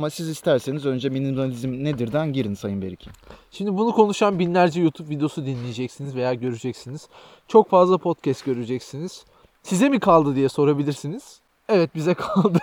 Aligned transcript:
Ama 0.00 0.10
siz 0.10 0.28
isterseniz 0.28 0.86
önce 0.86 1.08
minimalizm 1.08 1.84
nedirden 1.84 2.32
girin 2.32 2.54
Sayın 2.54 2.82
Beriki. 2.82 3.10
Şimdi 3.50 3.76
bunu 3.76 3.92
konuşan 3.92 4.38
binlerce 4.38 4.80
YouTube 4.80 5.10
videosu 5.10 5.46
dinleyeceksiniz 5.46 6.16
veya 6.16 6.34
göreceksiniz. 6.34 7.08
Çok 7.48 7.70
fazla 7.70 7.98
podcast 7.98 8.44
göreceksiniz. 8.44 9.24
Size 9.62 9.88
mi 9.88 10.00
kaldı 10.00 10.34
diye 10.36 10.48
sorabilirsiniz. 10.48 11.40
Evet 11.68 11.94
bize 11.94 12.14
kaldı. 12.14 12.58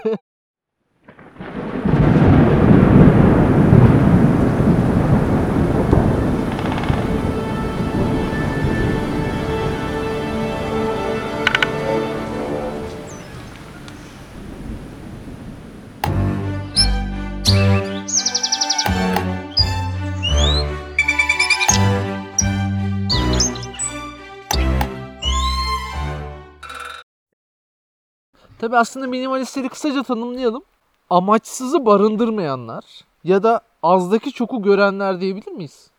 Tabi 28.59 28.77
aslında 28.77 29.07
minimalistleri 29.07 29.69
kısaca 29.69 30.03
tanımlayalım. 30.03 30.63
Amaçsızı 31.09 31.85
barındırmayanlar 31.85 32.83
ya 33.23 33.43
da 33.43 33.61
azdaki 33.83 34.31
çoku 34.31 34.61
görenler 34.61 35.21
diyebilir 35.21 35.51
miyiz? 35.51 35.89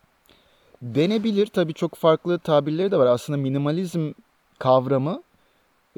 Denebilir 0.83 1.47
tabii 1.47 1.75
çok 1.75 1.95
farklı 1.95 2.39
tabirleri 2.39 2.91
de 2.91 2.99
var. 2.99 3.07
Aslında 3.07 3.37
minimalizm 3.37 4.13
kavramı 4.59 5.23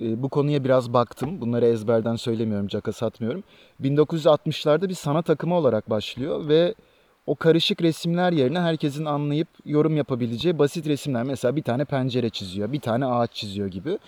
e, 0.02 0.22
bu 0.22 0.28
konuya 0.28 0.64
biraz 0.64 0.92
baktım. 0.92 1.40
Bunları 1.40 1.66
ezberden 1.66 2.16
söylemiyorum, 2.16 2.68
caka 2.68 2.92
satmıyorum. 2.92 3.44
1960'larda 3.82 4.88
bir 4.88 4.94
sanat 4.94 5.30
akımı 5.30 5.54
olarak 5.54 5.90
başlıyor 5.90 6.48
ve 6.48 6.74
o 7.26 7.34
karışık 7.34 7.82
resimler 7.82 8.32
yerine 8.32 8.60
herkesin 8.60 9.04
anlayıp 9.04 9.48
yorum 9.64 9.96
yapabileceği 9.96 10.58
basit 10.58 10.86
resimler. 10.86 11.22
Mesela 11.22 11.56
bir 11.56 11.62
tane 11.62 11.84
pencere 11.84 12.30
çiziyor, 12.30 12.72
bir 12.72 12.80
tane 12.80 13.06
ağaç 13.06 13.32
çiziyor 13.32 13.68
gibi. 13.68 13.98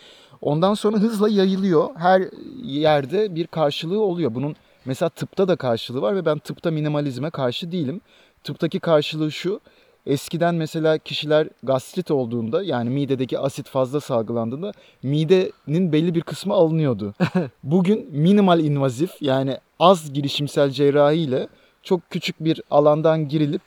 Ondan 0.43 0.75
sonra 0.75 0.97
hızla 0.97 1.29
yayılıyor. 1.29 1.89
Her 1.97 2.23
yerde 2.63 3.35
bir 3.35 3.47
karşılığı 3.47 4.01
oluyor. 4.01 4.35
Bunun 4.35 4.57
mesela 4.85 5.09
tıpta 5.09 5.49
da 5.49 5.57
karşılığı 5.57 6.03
var 6.03 6.17
ve 6.17 6.25
ben 6.25 6.39
tıpta 6.39 6.71
minimalizme 6.71 7.31
karşı 7.31 7.73
değilim. 7.73 8.01
Tıptaki 8.45 8.81
karşılığı 8.81 9.33
şu. 9.33 9.61
Eskiden 10.07 10.55
mesela 10.55 10.99
kişiler 10.99 11.49
gastrit 11.63 12.11
olduğunda 12.11 12.63
yani 12.63 12.91
midedeki 12.91 13.39
asit 13.39 13.69
fazla 13.69 14.01
salgılandığında 14.01 14.73
midenin 15.03 15.93
belli 15.93 16.15
bir 16.15 16.21
kısmı 16.21 16.55
alınıyordu. 16.55 17.15
Bugün 17.63 18.09
minimal 18.13 18.61
invazif 18.61 19.11
yani 19.21 19.59
az 19.79 20.13
girişimsel 20.13 20.71
cerrahi 20.71 21.17
ile 21.17 21.49
çok 21.83 22.11
küçük 22.11 22.45
bir 22.45 22.63
alandan 22.71 23.29
girilip 23.29 23.63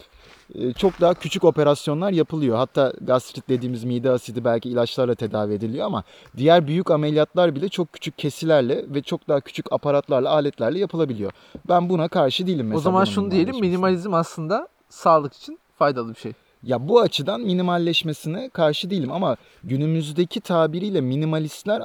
çok 0.77 1.02
daha 1.02 1.13
küçük 1.13 1.44
operasyonlar 1.44 2.11
yapılıyor. 2.11 2.58
Hatta 2.58 2.94
gastrit 3.02 3.49
dediğimiz 3.49 3.83
mide 3.83 4.09
asidi 4.11 4.45
belki 4.45 4.69
ilaçlarla 4.69 5.16
tedavi 5.16 5.53
ediliyor 5.53 5.85
ama 5.85 6.03
diğer 6.38 6.67
büyük 6.67 6.91
ameliyatlar 6.91 7.55
bile 7.55 7.69
çok 7.69 7.94
küçük 7.94 8.17
kesilerle 8.17 8.85
ve 8.89 9.02
çok 9.02 9.27
daha 9.27 9.41
küçük 9.41 9.73
aparatlarla, 9.73 10.30
aletlerle 10.30 10.80
yapılabiliyor. 10.80 11.31
Ben 11.67 11.89
buna 11.89 12.08
karşı 12.08 12.47
değilim 12.47 12.66
mesela. 12.67 12.77
o 12.80 12.81
zaman 12.81 13.05
şunu 13.05 13.31
diyelim 13.31 13.59
minimalizm 13.59 14.13
aslında 14.13 14.67
sağlık 14.89 15.33
için 15.33 15.59
faydalı 15.80 16.09
bir 16.09 16.19
şey. 16.19 16.33
Ya 16.63 16.88
bu 16.88 17.00
açıdan 17.00 17.41
minimalleşmesine 17.41 18.50
karşı 18.50 18.89
değilim 18.89 19.11
ama 19.11 19.35
günümüzdeki 19.63 20.41
tabiriyle 20.41 21.02
minimalistler 21.02 21.81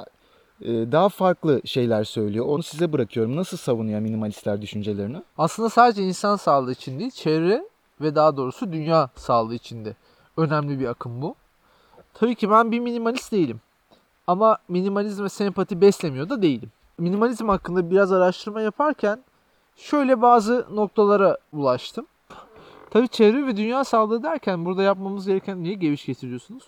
e, 0.62 0.92
daha 0.92 1.08
farklı 1.08 1.60
şeyler 1.64 2.04
söylüyor. 2.04 2.46
Onu 2.46 2.62
size 2.62 2.92
bırakıyorum. 2.92 3.36
Nasıl 3.36 3.56
savunuyor 3.56 4.00
minimalistler 4.00 4.62
düşüncelerini? 4.62 5.22
Aslında 5.38 5.70
sadece 5.70 6.02
insan 6.02 6.36
sağlığı 6.36 6.72
için 6.72 6.98
değil, 6.98 7.10
çevre 7.10 7.64
ve 8.00 8.14
daha 8.14 8.36
doğrusu 8.36 8.72
dünya 8.72 9.08
sağlığı 9.16 9.54
için 9.54 9.84
de 9.84 9.96
önemli 10.36 10.80
bir 10.80 10.86
akım 10.86 11.22
bu. 11.22 11.34
Tabii 12.14 12.34
ki 12.34 12.50
ben 12.50 12.72
bir 12.72 12.80
minimalist 12.80 13.32
değilim. 13.32 13.60
Ama 14.26 14.58
minimalizme 14.68 15.28
sempati 15.28 15.80
beslemiyor 15.80 16.28
da 16.28 16.42
değilim. 16.42 16.70
Minimalizm 16.98 17.48
hakkında 17.48 17.90
biraz 17.90 18.12
araştırma 18.12 18.60
yaparken 18.60 19.18
şöyle 19.76 20.22
bazı 20.22 20.66
noktalara 20.72 21.38
ulaştım. 21.52 22.06
Tabii 22.90 23.08
çevre 23.08 23.46
ve 23.46 23.56
dünya 23.56 23.84
sağlığı 23.84 24.22
derken 24.22 24.64
burada 24.64 24.82
yapmamız 24.82 25.26
gereken 25.26 25.62
niye 25.62 25.74
geviş 25.74 26.06
getiriyorsunuz? 26.06 26.62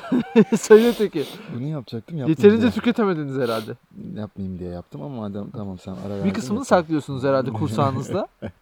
Sayın 0.60 0.88
Öteki. 0.88 1.24
Bunu 1.54 1.66
yapacaktım 1.66 2.18
yapmayayım 2.18 2.28
Yeterince 2.28 2.62
diye. 2.62 2.70
tüketemediniz 2.70 3.36
herhalde. 3.38 3.76
Yapmayayım 4.16 4.58
diye 4.58 4.70
yaptım 4.70 5.02
ama 5.02 5.16
madem 5.16 5.50
tamam 5.50 5.78
sen 5.78 5.92
ara 5.92 6.14
Bir 6.14 6.18
verdin, 6.18 6.30
kısmını 6.30 6.58
yapayım. 6.60 6.64
saklıyorsunuz 6.64 7.24
herhalde 7.24 7.50
kursağınızda. 7.52 8.28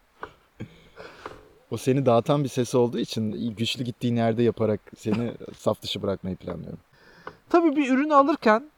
O 1.70 1.76
seni 1.76 2.06
dağıtan 2.06 2.44
bir 2.44 2.48
ses 2.48 2.74
olduğu 2.74 2.98
için 2.98 3.54
güçlü 3.56 3.84
gittiğin 3.84 4.16
yerde 4.16 4.42
yaparak 4.42 4.80
seni 4.96 5.32
saf 5.58 5.82
dışı 5.82 6.02
bırakmayı 6.02 6.36
planlıyorum. 6.36 6.78
Tabii 7.48 7.76
bir 7.76 7.90
ürünü 7.90 8.14
alırken 8.14 8.70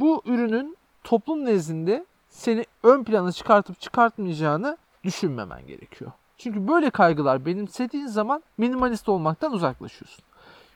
bu 0.00 0.22
ürünün 0.26 0.76
toplum 1.04 1.44
nezdinde 1.44 2.06
seni 2.30 2.64
ön 2.82 3.04
plana 3.04 3.32
çıkartıp 3.32 3.80
çıkartmayacağını 3.80 4.76
düşünmemen 5.04 5.66
gerekiyor. 5.66 6.12
Çünkü 6.38 6.68
böyle 6.68 6.90
kaygılar 6.90 7.46
benimsediğin 7.46 8.06
zaman 8.06 8.42
minimalist 8.58 9.08
olmaktan 9.08 9.52
uzaklaşıyorsun. 9.52 10.24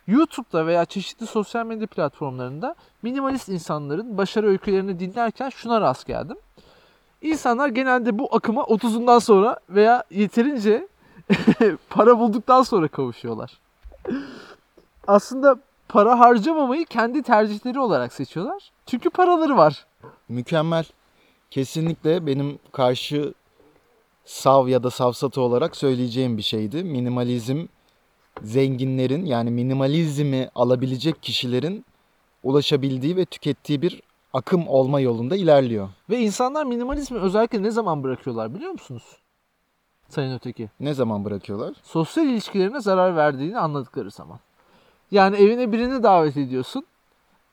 YouTube'da 0.06 0.66
veya 0.66 0.84
çeşitli 0.84 1.26
sosyal 1.26 1.66
medya 1.66 1.86
platformlarında 1.86 2.74
minimalist 3.02 3.48
insanların 3.48 4.18
başarı 4.18 4.46
öykülerini 4.46 4.98
dinlerken 4.98 5.48
şuna 5.48 5.80
rast 5.80 6.06
geldim. 6.06 6.36
İnsanlar 7.22 7.68
genelde 7.68 8.18
bu 8.18 8.34
akıma 8.36 8.62
30'undan 8.62 9.20
sonra 9.20 9.60
veya 9.68 10.04
yeterince 10.10 10.88
para 11.90 12.18
bulduktan 12.18 12.62
sonra 12.62 12.88
kavuşuyorlar. 12.88 13.58
Aslında 15.06 15.56
para 15.88 16.18
harcamamayı 16.18 16.84
kendi 16.84 17.22
tercihleri 17.22 17.80
olarak 17.80 18.12
seçiyorlar. 18.12 18.70
Çünkü 18.86 19.10
paraları 19.10 19.56
var. 19.56 19.86
Mükemmel. 20.28 20.84
Kesinlikle 21.50 22.26
benim 22.26 22.58
karşı 22.72 23.34
sav 24.24 24.68
ya 24.68 24.82
da 24.82 24.90
savsatı 24.90 25.40
olarak 25.40 25.76
söyleyeceğim 25.76 26.36
bir 26.36 26.42
şeydi. 26.42 26.84
Minimalizm 26.84 27.66
zenginlerin 28.42 29.24
yani 29.24 29.50
minimalizmi 29.50 30.48
alabilecek 30.54 31.22
kişilerin 31.22 31.84
ulaşabildiği 32.42 33.16
ve 33.16 33.24
tükettiği 33.24 33.82
bir 33.82 34.02
akım 34.32 34.68
olma 34.68 35.00
yolunda 35.00 35.36
ilerliyor. 35.36 35.88
Ve 36.10 36.18
insanlar 36.18 36.64
minimalizmi 36.64 37.18
özellikle 37.18 37.62
ne 37.62 37.70
zaman 37.70 38.02
bırakıyorlar 38.02 38.54
biliyor 38.54 38.72
musunuz? 38.72 39.02
Sayın 40.08 40.34
Öteki. 40.34 40.70
Ne 40.80 40.94
zaman 40.94 41.24
bırakıyorlar? 41.24 41.74
Sosyal 41.82 42.26
ilişkilerine 42.26 42.80
zarar 42.80 43.16
verdiğini 43.16 43.58
anladıkları 43.58 44.10
zaman. 44.10 44.38
Yani 45.10 45.36
evine 45.36 45.72
birini 45.72 46.02
davet 46.02 46.36
ediyorsun. 46.36 46.86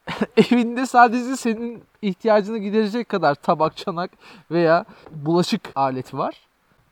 Evinde 0.51 0.85
sadece 0.85 1.35
senin 1.35 1.83
ihtiyacını 2.01 2.57
giderecek 2.57 3.09
kadar 3.09 3.35
tabak, 3.35 3.77
çanak 3.77 4.11
veya 4.51 4.85
bulaşık 5.11 5.61
aleti 5.75 6.17
var. 6.17 6.35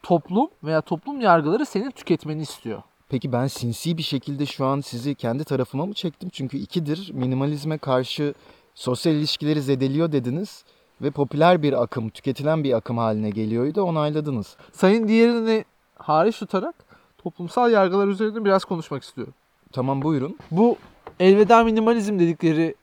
Toplum 0.04 0.50
veya 0.64 0.82
toplum 0.82 1.22
yargıları 1.22 1.66
senin 1.66 1.92
tüketmeni 1.92 2.42
istiyor. 2.42 2.82
Peki 3.10 3.32
ben 3.32 3.48
sinsi 3.48 3.98
bir 3.98 4.04
şekilde 4.04 4.46
şu 4.46 4.66
an 4.66 4.82
sizi 4.82 5.16
kendi 5.16 5.44
tarafıma 5.44 5.86
mı 5.86 5.94
çektim? 5.94 6.30
Çünkü 6.30 6.58
ikidir 6.58 7.12
minimalizme 7.14 7.78
karşı 7.78 8.34
sosyal 8.76 9.16
ilişkileri 9.16 9.62
zedeliyor 9.62 10.12
dediniz 10.12 10.64
ve 11.02 11.12
popüler 11.12 11.62
bir 11.62 11.84
akım, 11.84 12.10
tüketilen 12.10 12.64
bir 12.64 12.74
akım 12.74 12.98
haline 12.98 13.30
geliyordu 13.30 13.82
onayladınız. 13.82 14.58
Sayın 14.72 15.08
diğerini 15.08 15.66
hariç 15.96 16.40
tutarak 16.40 16.76
toplumsal 17.18 17.72
yargılar 17.72 18.08
üzerinde 18.08 18.46
biraz 18.46 18.66
konuşmak 18.66 19.04
istiyorum. 19.04 19.34
Tamam 19.72 20.02
buyurun. 20.02 20.38
Bu 20.52 20.78
elveda 21.20 21.64
minimalizm 21.64 22.20
dedikleri 22.20 22.76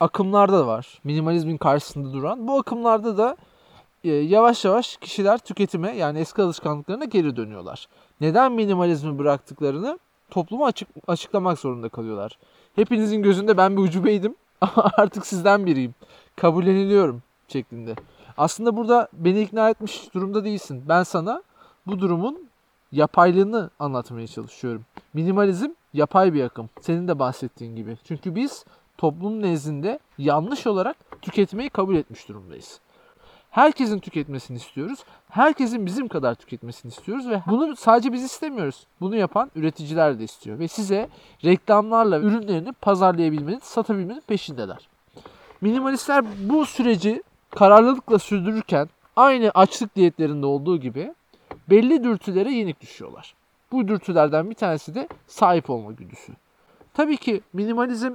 akımlarda 0.00 0.58
da 0.58 0.66
var. 0.66 1.00
Minimalizmin 1.04 1.56
karşısında 1.56 2.12
duran. 2.12 2.48
Bu 2.48 2.58
akımlarda 2.58 3.18
da 3.18 3.36
e, 4.04 4.10
yavaş 4.10 4.64
yavaş 4.64 4.96
kişiler 4.96 5.38
tüketime 5.38 5.96
yani 5.96 6.18
eski 6.18 6.42
alışkanlıklarına 6.42 7.04
geri 7.04 7.36
dönüyorlar. 7.36 7.88
Neden 8.20 8.52
minimalizmi 8.52 9.18
bıraktıklarını 9.18 9.98
topluma 10.30 10.66
açık, 10.66 10.88
açıklamak 11.06 11.58
zorunda 11.58 11.88
kalıyorlar. 11.88 12.38
Hepinizin 12.76 13.22
gözünde 13.22 13.56
ben 13.56 13.76
bir 13.76 13.82
ucubeydim 13.82 14.34
ama 14.60 14.90
artık 14.96 15.26
sizden 15.26 15.66
biriyim. 15.66 15.94
Kabulleniliyorum 16.36 17.22
şeklinde. 17.50 17.94
Aslında 18.36 18.76
burada 18.76 19.08
beni 19.12 19.40
ikna 19.40 19.70
etmiş 19.70 20.14
durumda 20.14 20.44
değilsin. 20.44 20.84
Ben 20.88 21.02
sana 21.02 21.42
bu 21.86 22.00
durumun 22.00 22.48
yapaylığını 22.92 23.70
anlatmaya 23.78 24.26
çalışıyorum. 24.26 24.84
Minimalizm 25.14 25.70
yapay 25.94 26.34
bir 26.34 26.44
akım. 26.44 26.70
Senin 26.80 27.08
de 27.08 27.18
bahsettiğin 27.18 27.76
gibi. 27.76 27.98
Çünkü 28.04 28.34
biz 28.34 28.64
toplum 28.98 29.42
nezdinde 29.42 29.98
yanlış 30.18 30.66
olarak 30.66 30.96
tüketmeyi 31.22 31.70
kabul 31.70 31.96
etmiş 31.96 32.28
durumdayız. 32.28 32.80
Herkesin 33.50 33.98
tüketmesini 33.98 34.56
istiyoruz. 34.56 35.04
Herkesin 35.28 35.86
bizim 35.86 36.08
kadar 36.08 36.34
tüketmesini 36.34 36.90
istiyoruz 36.90 37.28
ve 37.28 37.42
bunu 37.46 37.76
sadece 37.76 38.12
biz 38.12 38.24
istemiyoruz. 38.24 38.86
Bunu 39.00 39.16
yapan 39.16 39.50
üreticiler 39.54 40.18
de 40.18 40.24
istiyor 40.24 40.58
ve 40.58 40.68
size 40.68 41.08
reklamlarla 41.44 42.18
ürünlerini 42.18 42.72
pazarlayabilmenin, 42.72 43.58
satabilmenin 43.58 44.22
peşindeler. 44.26 44.88
Minimalistler 45.60 46.24
bu 46.48 46.66
süreci 46.66 47.22
kararlılıkla 47.50 48.18
sürdürürken 48.18 48.88
aynı 49.16 49.50
açlık 49.54 49.96
diyetlerinde 49.96 50.46
olduğu 50.46 50.80
gibi 50.80 51.14
belli 51.70 52.04
dürtülere 52.04 52.52
yenik 52.52 52.80
düşüyorlar. 52.80 53.34
Bu 53.72 53.88
dürtülerden 53.88 54.50
bir 54.50 54.54
tanesi 54.54 54.94
de 54.94 55.08
sahip 55.26 55.70
olma 55.70 55.92
güdüsü. 55.92 56.32
Tabii 56.94 57.16
ki 57.16 57.40
minimalizm 57.52 58.12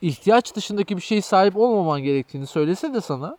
ihtiyaç 0.00 0.54
dışındaki 0.54 0.96
bir 0.96 1.02
şeye 1.02 1.22
sahip 1.22 1.56
olmaman 1.56 2.02
gerektiğini 2.02 2.46
söylese 2.46 2.94
de 2.94 3.00
sana 3.00 3.38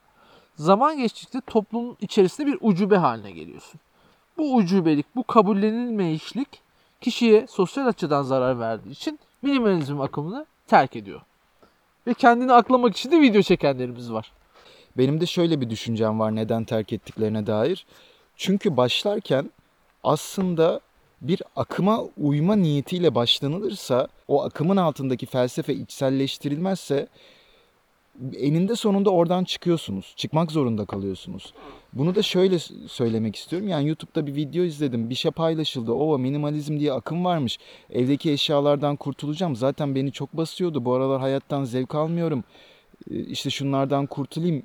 zaman 0.56 0.98
geçtikçe 0.98 1.42
toplumun 1.42 1.98
içerisinde 2.02 2.48
bir 2.48 2.58
ucube 2.62 2.98
haline 2.98 3.32
geliyorsun. 3.32 3.80
Bu 4.38 4.56
ucubelik, 4.56 5.16
bu 5.16 5.24
kabullenilmeyişlik 5.24 6.62
kişiye 7.02 7.48
sosyal 7.48 7.88
açıdan 7.88 8.24
zarar 8.24 8.60
verdiği 8.60 8.92
için 8.92 9.20
minimalizm 9.42 10.02
akımını 10.02 10.46
terk 10.68 10.96
ediyor. 10.96 11.22
Ve 12.08 12.14
kendini 12.14 12.54
aklamak 12.54 12.98
için 12.98 13.12
de 13.12 13.22
video 13.22 13.42
çekenlerimiz 13.42 14.14
var. 14.14 14.32
Benim 14.98 15.22
de 15.22 15.26
şöyle 15.26 15.62
bir 15.62 15.70
düşüncem 15.70 16.20
var 16.20 16.36
neden 16.36 16.64
terk 16.64 16.94
ettiklerine 16.94 17.48
dair. 17.48 17.86
Çünkü 18.36 18.78
başlarken 18.78 19.52
aslında 20.04 20.80
bir 21.22 21.42
akıma 21.56 22.04
uyma 22.18 22.56
niyetiyle 22.56 23.16
başlanılırsa 23.16 24.08
o 24.28 24.44
akımın 24.44 24.78
altındaki 24.78 25.26
felsefe 25.26 25.74
içselleştirilmezse 25.74 27.08
eninde 28.38 28.76
sonunda 28.76 29.10
oradan 29.10 29.44
çıkıyorsunuz. 29.44 30.14
Çıkmak 30.16 30.52
zorunda 30.52 30.86
kalıyorsunuz. 30.86 31.54
Bunu 31.94 32.16
da 32.16 32.22
şöyle 32.22 32.60
söylemek 32.88 33.36
istiyorum. 33.36 33.68
Yani 33.68 33.88
YouTube'da 33.88 34.28
bir 34.28 34.36
video 34.36 34.64
izledim. 34.64 35.10
Bir 35.10 35.16
şey 35.16 35.32
paylaşıldı. 35.32 35.92
Ova 35.92 36.18
minimalizm 36.18 36.80
diye 36.80 36.94
akım 36.94 37.26
varmış. 37.26 37.58
Evdeki 37.90 38.32
eşyalardan 38.32 38.96
kurtulacağım. 38.96 39.56
Zaten 39.56 39.96
beni 39.96 40.12
çok 40.12 40.34
basıyordu. 40.34 40.86
Bu 40.86 40.94
aralar 40.94 41.22
hayattan 41.22 41.64
zevk 41.64 41.96
almıyorum. 41.96 42.44
Ee, 43.12 43.20
İşte 43.20 43.50
şunlardan 43.50 44.06
kurtulayım 44.06 44.64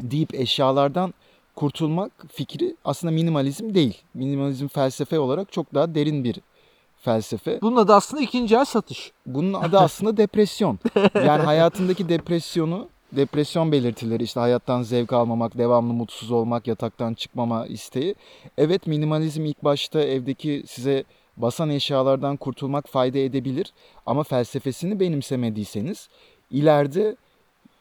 deyip 0.00 0.34
eşyalardan 0.34 1.14
kurtulmak 1.56 2.12
fikri 2.32 2.76
aslında 2.84 3.12
minimalizm 3.12 3.74
değil. 3.74 4.02
Minimalizm 4.14 4.68
felsefe 4.68 5.18
olarak 5.18 5.52
çok 5.52 5.74
daha 5.74 5.94
derin 5.94 6.24
bir 6.24 6.40
felsefe. 6.98 7.60
Bunun 7.62 7.76
adı 7.76 7.94
aslında 7.94 8.22
ikinci 8.22 8.54
el 8.56 8.64
satış. 8.64 9.12
Bunun 9.26 9.52
adı 9.52 9.78
aslında 9.78 10.16
depresyon. 10.16 10.78
Yani 11.14 11.42
hayatındaki 11.42 12.08
depresyonu, 12.08 12.88
depresyon 13.12 13.72
belirtileri 13.72 14.22
işte 14.22 14.40
hayattan 14.40 14.82
zevk 14.82 15.12
almamak, 15.12 15.58
devamlı 15.58 15.92
mutsuz 15.92 16.30
olmak, 16.30 16.66
yataktan 16.66 17.14
çıkmama 17.14 17.66
isteği. 17.66 18.14
Evet 18.58 18.86
minimalizm 18.86 19.44
ilk 19.44 19.64
başta 19.64 20.00
evdeki 20.00 20.64
size 20.66 21.04
basan 21.36 21.70
eşyalardan 21.70 22.36
kurtulmak 22.36 22.88
fayda 22.88 23.18
edebilir 23.18 23.72
ama 24.06 24.22
felsefesini 24.22 25.00
benimsemediyseniz 25.00 26.08
ileride 26.50 27.16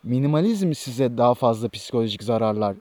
minimalizm 0.03 0.74
size 0.74 1.18
daha 1.18 1.33
fazla 1.33 1.69
psikolojik 1.69 2.24
zararlar 2.24 2.75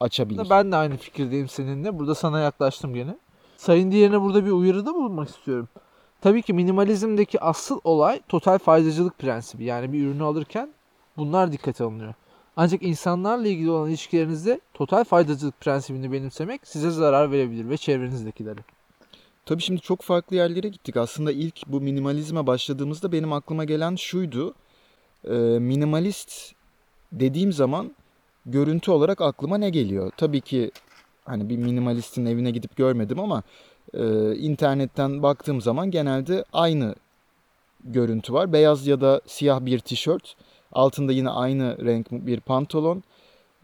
açabilir. 0.00 0.46
Ben 0.50 0.72
de 0.72 0.76
aynı 0.76 0.96
fikirdeyim 0.96 1.48
seninle. 1.48 1.98
Burada 1.98 2.14
sana 2.14 2.40
yaklaştım 2.40 2.94
gene. 2.94 3.16
Sayın 3.56 3.92
diğerine 3.92 4.20
burada 4.20 4.46
bir 4.46 4.50
uyarıda 4.50 4.94
bulunmak 4.94 5.28
istiyorum. 5.28 5.68
Tabii 6.20 6.42
ki 6.42 6.52
minimalizmdeki 6.52 7.40
asıl 7.40 7.80
olay 7.84 8.20
total 8.28 8.58
faydacılık 8.58 9.18
prensibi. 9.18 9.64
Yani 9.64 9.92
bir 9.92 10.06
ürünü 10.06 10.22
alırken 10.22 10.68
bunlar 11.16 11.52
dikkate 11.52 11.84
alınıyor. 11.84 12.14
Ancak 12.56 12.82
insanlarla 12.82 13.48
ilgili 13.48 13.70
olan 13.70 13.88
ilişkilerinizde 13.88 14.60
total 14.74 15.04
faydacılık 15.04 15.60
prensibini 15.60 16.12
benimsemek 16.12 16.66
size 16.66 16.90
zarar 16.90 17.30
verebilir 17.30 17.68
ve 17.68 17.76
çevrenizdekilere. 17.76 18.60
Tabii 19.46 19.62
şimdi 19.62 19.80
çok 19.80 20.02
farklı 20.02 20.36
yerlere 20.36 20.68
gittik. 20.68 20.96
Aslında 20.96 21.32
ilk 21.32 21.66
bu 21.66 21.80
minimalizme 21.80 22.46
başladığımızda 22.46 23.12
benim 23.12 23.32
aklıma 23.32 23.64
gelen 23.64 23.96
şuydu. 23.96 24.54
Ee, 25.28 25.32
minimalist 25.58 26.52
dediğim 27.12 27.52
zaman 27.52 27.92
görüntü 28.46 28.90
olarak 28.90 29.20
aklıma 29.20 29.58
ne 29.58 29.70
geliyor? 29.70 30.12
Tabii 30.16 30.40
ki 30.40 30.70
hani 31.24 31.48
bir 31.48 31.56
minimalistin 31.56 32.26
evine 32.26 32.50
gidip 32.50 32.76
görmedim 32.76 33.20
ama 33.20 33.42
e, 33.94 34.34
internetten 34.36 35.22
baktığım 35.22 35.60
zaman 35.60 35.90
genelde 35.90 36.44
aynı 36.52 36.94
görüntü 37.84 38.32
var. 38.32 38.52
Beyaz 38.52 38.86
ya 38.86 39.00
da 39.00 39.20
siyah 39.26 39.60
bir 39.60 39.78
tişört, 39.78 40.36
altında 40.72 41.12
yine 41.12 41.30
aynı 41.30 41.86
renk 41.86 42.10
bir 42.10 42.40
pantolon, 42.40 43.02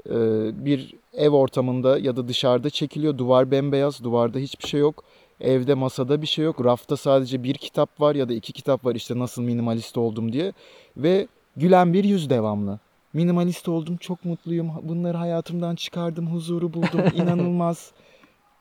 e, 0.06 0.16
bir 0.64 0.94
ev 1.12 1.30
ortamında 1.30 1.98
ya 1.98 2.16
da 2.16 2.28
dışarıda 2.28 2.70
çekiliyor. 2.70 3.18
Duvar 3.18 3.50
bembeyaz, 3.50 4.04
duvarda 4.04 4.38
hiçbir 4.38 4.68
şey 4.68 4.80
yok. 4.80 5.04
Evde 5.40 5.74
masada 5.74 6.22
bir 6.22 6.26
şey 6.26 6.44
yok. 6.44 6.64
Rafta 6.64 6.96
sadece 6.96 7.42
bir 7.42 7.54
kitap 7.54 8.00
var 8.00 8.14
ya 8.14 8.28
da 8.28 8.34
iki 8.34 8.52
kitap 8.52 8.84
var 8.84 8.94
işte 8.94 9.18
nasıl 9.18 9.42
minimalist 9.42 9.98
oldum 9.98 10.32
diye. 10.32 10.52
Ve 10.96 11.28
gülen 11.58 11.92
bir 11.92 12.04
yüz 12.04 12.30
devamlı. 12.30 12.78
Minimalist 13.12 13.68
oldum, 13.68 13.96
çok 13.96 14.24
mutluyum. 14.24 14.70
Bunları 14.82 15.16
hayatımdan 15.16 15.74
çıkardım, 15.74 16.26
huzuru 16.26 16.74
buldum. 16.74 17.00
inanılmaz 17.14 17.92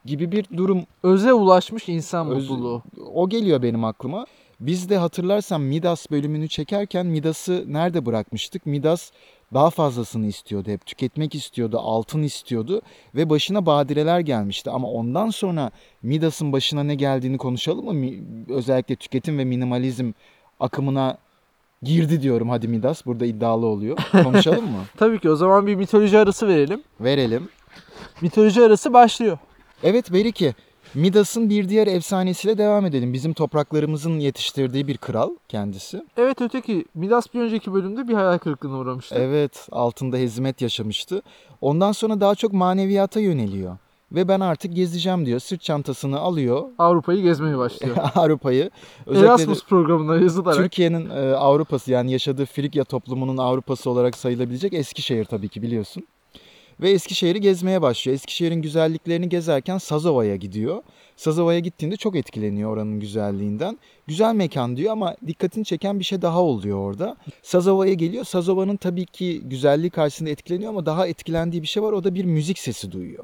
gibi 0.05 0.31
bir 0.31 0.45
durum 0.57 0.83
Öze 1.03 1.33
ulaşmış 1.33 1.89
insan 1.89 2.29
Öz- 2.29 2.49
mutluluğu. 2.49 2.83
o 3.13 3.29
geliyor 3.29 3.61
benim 3.61 3.83
aklıma. 3.85 4.25
Biz 4.59 4.89
de 4.89 4.97
hatırlarsan 4.97 5.61
Midas 5.61 6.11
bölümünü 6.11 6.47
çekerken 6.47 7.05
Midas'ı 7.05 7.65
nerede 7.67 8.05
bırakmıştık? 8.05 8.65
Midas 8.65 9.11
daha 9.53 9.69
fazlasını 9.69 10.25
istiyordu 10.25 10.69
hep. 10.69 10.85
Tüketmek 10.85 11.35
istiyordu, 11.35 11.79
altın 11.79 12.23
istiyordu 12.23 12.81
ve 13.15 13.29
başına 13.29 13.65
badireler 13.65 14.19
gelmişti. 14.19 14.71
Ama 14.71 14.87
ondan 14.87 15.29
sonra 15.29 15.71
Midas'ın 16.01 16.53
başına 16.53 16.83
ne 16.83 16.95
geldiğini 16.95 17.37
konuşalım 17.37 17.85
mı? 17.85 18.11
Özellikle 18.49 18.95
tüketim 18.95 19.37
ve 19.37 19.45
minimalizm 19.45 20.11
akımına 20.59 21.17
girdi 21.83 22.21
diyorum 22.21 22.49
hadi 22.49 22.67
Midas. 22.67 23.05
Burada 23.05 23.25
iddialı 23.25 23.65
oluyor. 23.65 23.97
Konuşalım 24.23 24.63
mı? 24.65 24.79
Tabii 24.97 25.19
ki 25.19 25.29
o 25.29 25.35
zaman 25.35 25.67
bir 25.67 25.75
mitoloji 25.75 26.17
arası 26.17 26.47
verelim. 26.47 26.83
Verelim. 26.99 27.49
Mitoloji 28.21 28.61
arası 28.61 28.93
başlıyor. 28.93 29.37
Evet 29.83 30.13
Beriki. 30.13 30.55
Midas'ın 30.93 31.49
bir 31.49 31.69
diğer 31.69 31.87
efsanesiyle 31.87 32.57
devam 32.57 32.85
edelim. 32.85 33.13
Bizim 33.13 33.33
topraklarımızın 33.33 34.19
yetiştirdiği 34.19 34.87
bir 34.87 34.97
kral 34.97 35.29
kendisi. 35.49 36.03
Evet 36.17 36.41
öteki 36.41 36.85
Midas 36.95 37.33
bir 37.33 37.39
önceki 37.39 37.73
bölümde 37.73 38.07
bir 38.07 38.13
hayal 38.13 38.37
kırıklığına 38.37 38.77
uğramıştı. 38.77 39.15
Evet, 39.19 39.67
altında 39.71 40.17
hizmet 40.17 40.61
yaşamıştı. 40.61 41.21
Ondan 41.61 41.91
sonra 41.91 42.21
daha 42.21 42.35
çok 42.35 42.53
maneviyata 42.53 43.19
yöneliyor. 43.19 43.77
Ve 44.11 44.27
ben 44.27 44.39
artık 44.39 44.75
gezeceğim 44.75 45.25
diyor. 45.25 45.39
Sırt 45.39 45.61
çantasını 45.61 46.19
alıyor 46.19 46.63
Avrupa'yı 46.77 47.21
gezmeye 47.21 47.57
başlıyor. 47.57 47.95
Avrupa'yı. 48.15 48.69
Erasmus 49.15 49.65
programına 49.65 50.17
yazılarak. 50.17 50.57
Türkiye'nin 50.57 51.09
e, 51.09 51.33
Avrupa'sı 51.35 51.91
yani 51.91 52.11
yaşadığı 52.11 52.45
Frikya 52.45 52.83
toplumunun 52.83 53.37
Avrupa'sı 53.37 53.89
olarak 53.89 54.17
sayılabilecek 54.17 54.73
Eskişehir 54.73 55.25
tabii 55.25 55.49
ki 55.49 55.61
biliyorsun. 55.61 56.03
Ve 56.81 56.89
Eskişehir'i 56.89 57.41
gezmeye 57.41 57.81
başlıyor. 57.81 58.15
Eskişehir'in 58.15 58.61
güzelliklerini 58.61 59.29
gezerken 59.29 59.77
Sazova'ya 59.77 60.35
gidiyor. 60.35 60.81
Sazova'ya 61.15 61.59
gittiğinde 61.59 61.95
çok 61.95 62.15
etkileniyor 62.15 62.71
oranın 62.71 62.99
güzelliğinden. 62.99 63.77
Güzel 64.07 64.35
mekan 64.35 64.77
diyor 64.77 64.91
ama 64.91 65.15
dikkatini 65.27 65.65
çeken 65.65 65.99
bir 65.99 66.03
şey 66.03 66.21
daha 66.21 66.41
oluyor 66.41 66.77
orada. 66.77 67.17
Sazova'ya 67.43 67.93
geliyor. 67.93 68.23
Sazova'nın 68.23 68.77
tabii 68.77 69.05
ki 69.05 69.41
güzelliği 69.43 69.89
karşısında 69.89 70.29
etkileniyor 70.29 70.69
ama 70.69 70.85
daha 70.85 71.07
etkilendiği 71.07 71.61
bir 71.61 71.67
şey 71.67 71.83
var. 71.83 71.91
O 71.91 72.03
da 72.03 72.15
bir 72.15 72.25
müzik 72.25 72.59
sesi 72.59 72.91
duyuyor. 72.91 73.23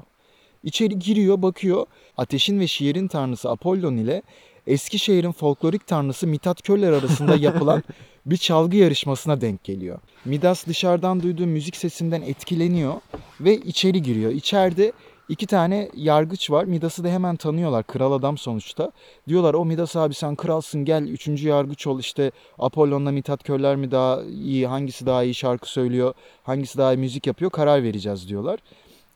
İçeri 0.63 0.99
giriyor, 0.99 1.41
bakıyor. 1.41 1.85
Ateşin 2.17 2.59
ve 2.59 2.67
şiirin 2.67 3.07
tanrısı 3.07 3.49
Apollon 3.49 3.97
ile 3.97 4.21
Eskişehir'in 4.67 5.31
folklorik 5.31 5.87
tanrısı 5.87 6.27
Mithat 6.27 6.61
Köller 6.61 6.91
arasında 6.91 7.35
yapılan 7.35 7.83
bir 8.25 8.37
çalgı 8.37 8.77
yarışmasına 8.77 9.41
denk 9.41 9.63
geliyor. 9.63 9.99
Midas 10.25 10.67
dışarıdan 10.67 11.23
duyduğu 11.23 11.47
müzik 11.47 11.75
sesinden 11.75 12.21
etkileniyor 12.21 12.93
ve 13.41 13.57
içeri 13.57 14.01
giriyor. 14.01 14.31
İçeride 14.31 14.91
iki 15.29 15.47
tane 15.47 15.89
yargıç 15.95 16.51
var. 16.51 16.63
Midas'ı 16.63 17.03
da 17.03 17.07
hemen 17.07 17.35
tanıyorlar. 17.35 17.83
Kral 17.83 18.11
adam 18.11 18.37
sonuçta. 18.37 18.91
Diyorlar 19.27 19.53
o 19.53 19.65
Midas 19.65 19.95
abi 19.95 20.13
sen 20.13 20.35
kralsın 20.35 20.85
gel 20.85 21.03
üçüncü 21.03 21.47
yargıç 21.47 21.87
ol. 21.87 21.99
İşte 21.99 22.31
Apollon'la 22.59 23.11
Mithat 23.11 23.43
Köller 23.43 23.75
mi 23.75 23.91
daha 23.91 24.23
iyi, 24.23 24.67
hangisi 24.67 25.05
daha 25.05 25.23
iyi 25.23 25.33
şarkı 25.35 25.69
söylüyor, 25.71 26.13
hangisi 26.43 26.77
daha 26.77 26.93
iyi 26.93 26.97
müzik 26.97 27.27
yapıyor 27.27 27.51
karar 27.51 27.83
vereceğiz 27.83 28.29
diyorlar. 28.29 28.59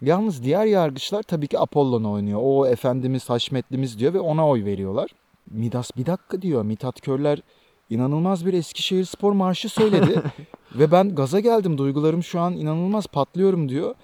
Yalnız 0.01 0.43
diğer 0.43 0.65
yargıçlar 0.65 1.23
tabii 1.23 1.47
ki 1.47 1.59
Apollon'a 1.59 2.11
oynuyor. 2.11 2.39
O 2.43 2.67
efendimiz, 2.67 3.29
haşmetlimiz 3.29 3.99
diyor 3.99 4.13
ve 4.13 4.19
ona 4.19 4.47
oy 4.47 4.65
veriyorlar. 4.65 5.09
Midas 5.51 5.91
bir 5.97 6.05
dakika 6.05 6.41
diyor. 6.41 6.63
Mithat 6.63 7.01
Körler 7.01 7.41
inanılmaz 7.89 8.45
bir 8.45 8.53
Eskişehir 8.53 9.05
Spor 9.05 9.31
Marşı 9.31 9.69
söyledi. 9.69 10.21
ve 10.75 10.91
ben 10.91 11.15
gaza 11.15 11.39
geldim. 11.39 11.77
Duygularım 11.77 12.23
şu 12.23 12.39
an 12.39 12.53
inanılmaz 12.53 13.07
patlıyorum 13.07 13.69
diyor. 13.69 13.95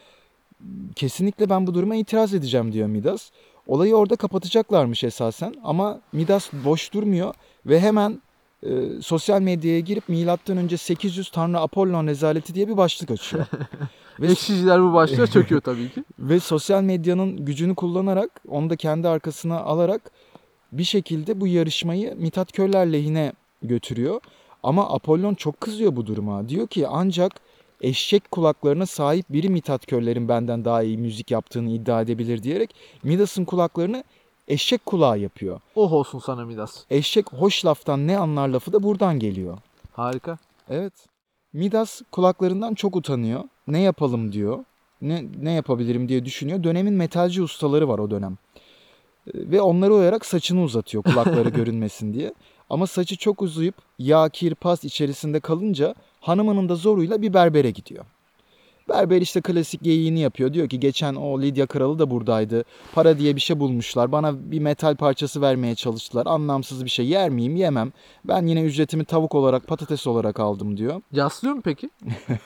Kesinlikle 0.95 1.50
ben 1.50 1.67
bu 1.67 1.73
duruma 1.73 1.95
itiraz 1.95 2.33
edeceğim 2.33 2.73
diyor 2.73 2.88
Midas. 2.88 3.31
Olayı 3.67 3.95
orada 3.95 4.15
kapatacaklarmış 4.15 5.03
esasen 5.03 5.55
ama 5.63 6.00
Midas 6.12 6.50
boş 6.65 6.93
durmuyor 6.93 7.33
ve 7.65 7.79
hemen 7.79 8.21
e, 8.63 8.69
sosyal 9.01 9.41
medyaya 9.41 9.79
girip 9.79 10.09
milattan 10.09 10.57
önce 10.57 10.77
800 10.77 11.31
Tanrı 11.31 11.59
Apollon 11.59 12.07
rezaleti 12.07 12.55
diye 12.55 12.67
bir 12.67 12.77
başlık 12.77 13.12
açıyor. 13.12 13.45
ve 14.20 14.32
Ekşiciler 14.32 14.82
bu 14.84 14.93
başlığa 14.93 15.27
çöküyor 15.27 15.62
tabii 15.65 15.89
ki. 15.91 16.03
ve 16.20 16.39
sosyal 16.39 16.84
medyanın 16.84 17.46
gücünü 17.46 17.75
kullanarak 17.75 18.41
onu 18.48 18.70
da 18.70 18.75
kendi 18.75 19.08
arkasına 19.08 19.60
alarak 19.60 20.12
bir 20.72 20.84
şekilde 20.84 21.41
bu 21.41 21.48
yarışmayı 21.48 22.15
Mithat 22.17 22.51
Köller 22.51 22.93
lehine 22.93 23.34
götürüyor. 23.63 24.22
Ama 24.63 24.89
Apollon 24.93 25.34
çok 25.34 25.62
kızıyor 25.62 25.96
bu 25.96 26.05
duruma. 26.05 26.50
Diyor 26.50 26.67
ki 26.67 26.88
ancak 26.88 27.32
eşek 27.82 28.32
kulaklarına 28.32 28.86
sahip 28.86 29.25
biri 29.29 29.50
Mithat 29.50 29.86
Körler'in 29.86 30.27
benden 30.29 30.65
daha 30.65 30.84
iyi 30.84 30.98
müzik 30.98 31.32
yaptığını 31.32 31.70
iddia 31.70 32.01
edebilir 32.01 32.43
diyerek 32.43 32.75
Midas'ın 33.03 33.46
kulaklarını 33.46 34.03
eşek 34.48 34.86
kulağı 34.86 35.20
yapıyor. 35.20 35.60
Oh 35.75 35.91
olsun 35.93 36.20
sana 36.20 36.46
Midas. 36.46 36.84
Eşek 36.89 37.34
hoş 37.34 37.65
laftan 37.65 38.08
ne 38.08 38.17
anlar 38.17 38.48
lafı 38.48 38.74
da 38.74 38.84
buradan 38.84 39.20
geliyor. 39.20 39.58
Harika. 39.93 40.38
Evet. 40.70 40.93
Midas 41.53 42.01
kulaklarından 42.12 42.74
çok 42.74 42.96
utanıyor. 42.96 43.43
Ne 43.67 43.82
yapalım 43.82 44.32
diyor. 44.32 44.63
Ne, 45.01 45.25
ne 45.41 45.51
yapabilirim 45.51 46.10
diye 46.10 46.25
düşünüyor. 46.25 46.63
Dönemin 46.63 46.93
metalci 46.93 47.41
ustaları 47.41 47.88
var 47.88 48.00
o 48.00 48.12
dönem. 48.12 48.38
Ee, 49.27 49.32
Ve 49.34 49.62
onları 49.62 49.93
uyarak 49.93 50.25
saçını 50.25 50.62
uzatıyor 50.63 51.03
kulakları 51.03 51.50
görünmesin 51.60 52.13
diye. 52.13 52.34
Ama 52.70 52.88
saçı 52.88 53.15
çok 53.17 53.41
uzayıp 53.41 53.75
yağ, 54.00 54.29
kir, 54.29 54.55
pas 54.55 54.84
içerisinde 54.84 55.39
kalınca 55.39 55.96
hanımının 56.22 56.70
da 56.70 56.75
zoruyla 56.75 57.22
bir 57.22 57.34
berbere 57.34 57.72
gidiyor. 57.72 58.05
Berber 58.89 59.21
işte 59.21 59.41
klasik 59.41 59.81
geyiğini 59.83 60.19
yapıyor. 60.19 60.53
Diyor 60.53 60.69
ki 60.69 60.79
geçen 60.79 61.15
o 61.15 61.41
Lidya 61.41 61.65
kralı 61.65 61.99
da 61.99 62.09
buradaydı. 62.09 62.63
Para 62.93 63.19
diye 63.19 63.35
bir 63.35 63.41
şey 63.41 63.59
bulmuşlar. 63.59 64.11
Bana 64.11 64.51
bir 64.51 64.59
metal 64.59 64.95
parçası 64.95 65.41
vermeye 65.41 65.75
çalıştılar. 65.75 66.25
Anlamsız 66.25 66.85
bir 66.85 66.89
şey 66.89 67.07
yer 67.07 67.29
miyim? 67.29 67.55
Yemem. 67.55 67.91
Ben 68.25 68.47
yine 68.47 68.61
ücretimi 68.61 69.05
tavuk 69.05 69.35
olarak, 69.35 69.67
patates 69.67 70.07
olarak 70.07 70.39
aldım 70.39 70.77
diyor. 70.77 71.01
Yaslıyor 71.11 71.55
mu 71.55 71.61
peki? 71.65 71.89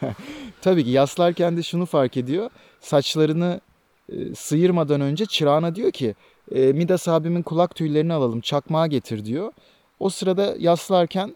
Tabii 0.62 0.84
ki 0.84 0.89
yaslarken 0.89 1.58
de 1.58 1.63
şunu 1.63 1.86
fark 1.86 2.17
ediyor. 2.17 2.50
Saçlarını 2.79 3.62
e, 4.10 4.36
sıyırmadan 4.36 5.01
önce 5.01 5.25
çırağına 5.25 5.75
diyor 5.75 5.91
ki 5.91 6.15
e, 6.51 6.74
Midas 6.74 7.08
abimin 7.08 7.41
kulak 7.41 7.75
tüylerini 7.75 8.13
alalım 8.13 8.41
çakmağa 8.41 8.88
getir 8.88 9.25
diyor. 9.25 9.51
O 10.00 10.10
sırada 10.10 10.56
yaslarken 10.60 11.36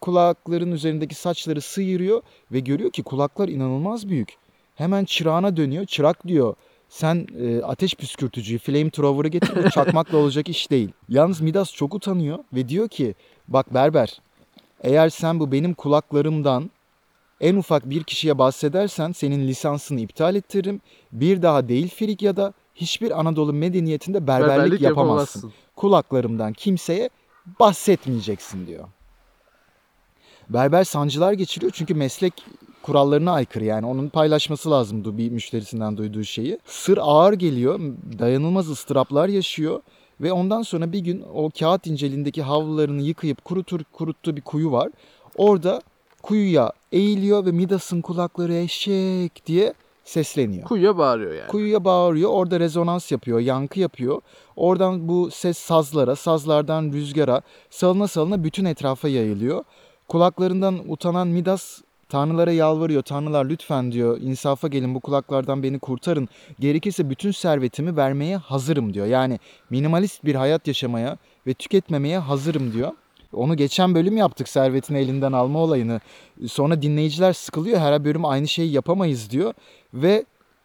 kulakların 0.00 0.72
üzerindeki 0.72 1.14
saçları 1.14 1.60
sıyırıyor 1.60 2.22
ve 2.52 2.60
görüyor 2.60 2.90
ki 2.90 3.02
kulaklar 3.02 3.48
inanılmaz 3.48 4.08
büyük. 4.08 4.34
Hemen 4.74 5.04
çırağına 5.04 5.56
dönüyor. 5.56 5.86
Çırak 5.86 6.26
diyor 6.28 6.54
sen 6.88 7.26
e, 7.40 7.62
ateş 7.62 7.94
püskürtücüyü, 7.94 8.58
flamethrower'ı 8.58 9.28
getir 9.28 9.64
bu 9.64 9.70
çakmakla 9.74 10.18
olacak 10.18 10.48
iş 10.48 10.70
değil. 10.70 10.92
Yalnız 11.08 11.40
Midas 11.40 11.72
çok 11.72 11.94
utanıyor 11.94 12.38
ve 12.52 12.68
diyor 12.68 12.88
ki 12.88 13.14
bak 13.48 13.74
berber 13.74 14.20
eğer 14.80 15.08
sen 15.08 15.40
bu 15.40 15.52
benim 15.52 15.74
kulaklarımdan 15.74 16.70
en 17.40 17.56
ufak 17.56 17.90
bir 17.90 18.04
kişiye 18.04 18.38
bahsedersen 18.38 19.12
senin 19.12 19.48
lisansını 19.48 20.00
iptal 20.00 20.34
ettiririm. 20.34 20.80
Bir 21.12 21.42
daha 21.42 21.68
değil 21.68 21.88
Frigya'da 21.88 22.52
hiçbir 22.74 23.20
Anadolu 23.20 23.52
medeniyetinde 23.52 24.26
berberlik, 24.26 24.80
yapamazsın. 24.80 25.52
Kulaklarımdan 25.76 26.52
kimseye 26.52 27.10
bahsetmeyeceksin 27.60 28.66
diyor. 28.66 28.88
Berber 30.48 30.84
sancılar 30.84 31.32
geçiriyor 31.32 31.72
çünkü 31.74 31.94
meslek 31.94 32.32
kurallarına 32.82 33.32
aykırı 33.32 33.64
yani 33.64 33.86
onun 33.86 34.08
paylaşması 34.08 34.70
lazımdı 34.70 35.18
bir 35.18 35.30
müşterisinden 35.30 35.96
duyduğu 35.96 36.24
şeyi. 36.24 36.58
Sır 36.64 36.98
ağır 37.02 37.32
geliyor, 37.32 37.80
dayanılmaz 38.18 38.70
ıstıraplar 38.70 39.28
yaşıyor 39.28 39.80
ve 40.20 40.32
ondan 40.32 40.62
sonra 40.62 40.92
bir 40.92 40.98
gün 40.98 41.24
o 41.34 41.50
kağıt 41.58 41.86
incelindeki 41.86 42.42
havlularını 42.42 43.02
yıkayıp 43.02 43.44
kurutur 43.44 43.80
kuruttuğu 43.92 44.36
bir 44.36 44.42
kuyu 44.42 44.72
var. 44.72 44.90
Orada 45.36 45.82
kuyuya 46.22 46.72
eğiliyor 46.92 47.46
ve 47.46 47.52
Midas'ın 47.52 48.00
kulakları 48.00 48.54
eşek 48.54 49.46
diye 49.46 49.74
sesleniyor. 50.04 50.64
Kuyuya 50.64 50.98
bağırıyor 50.98 51.34
yani. 51.34 51.48
Kuyuya 51.48 51.84
bağırıyor. 51.84 52.30
Orada 52.30 52.60
rezonans 52.60 53.12
yapıyor, 53.12 53.40
yankı 53.40 53.80
yapıyor. 53.80 54.20
Oradan 54.56 55.08
bu 55.08 55.30
ses 55.30 55.58
sazlara, 55.58 56.16
sazlardan 56.16 56.92
rüzgara 56.92 57.42
salına 57.70 58.08
salına 58.08 58.44
bütün 58.44 58.64
etrafa 58.64 59.08
yayılıyor. 59.08 59.64
Kulaklarından 60.08 60.80
utanan 60.88 61.28
Midas 61.28 61.80
tanrılara 62.08 62.52
yalvarıyor. 62.52 63.02
Tanrılar 63.02 63.44
lütfen 63.44 63.92
diyor 63.92 64.20
insafa 64.20 64.68
gelin 64.68 64.94
bu 64.94 65.00
kulaklardan 65.00 65.62
beni 65.62 65.78
kurtarın. 65.78 66.28
Gerekirse 66.60 67.10
bütün 67.10 67.30
servetimi 67.30 67.96
vermeye 67.96 68.36
hazırım 68.36 68.94
diyor. 68.94 69.06
Yani 69.06 69.38
minimalist 69.70 70.24
bir 70.24 70.34
hayat 70.34 70.66
yaşamaya 70.66 71.16
ve 71.46 71.54
tüketmemeye 71.54 72.18
hazırım 72.18 72.72
diyor. 72.72 72.92
Onu 73.32 73.56
geçen 73.56 73.94
bölüm 73.94 74.16
yaptık 74.16 74.48
servetini 74.48 74.98
elinden 74.98 75.32
alma 75.32 75.58
olayını. 75.58 76.00
Sonra 76.46 76.82
dinleyiciler 76.82 77.32
sıkılıyor. 77.32 77.78
Her 77.78 78.04
bölüm 78.04 78.24
aynı 78.24 78.48
şeyi 78.48 78.72
yapamayız 78.72 79.30
diyor. 79.30 79.54
Ve 79.94 80.24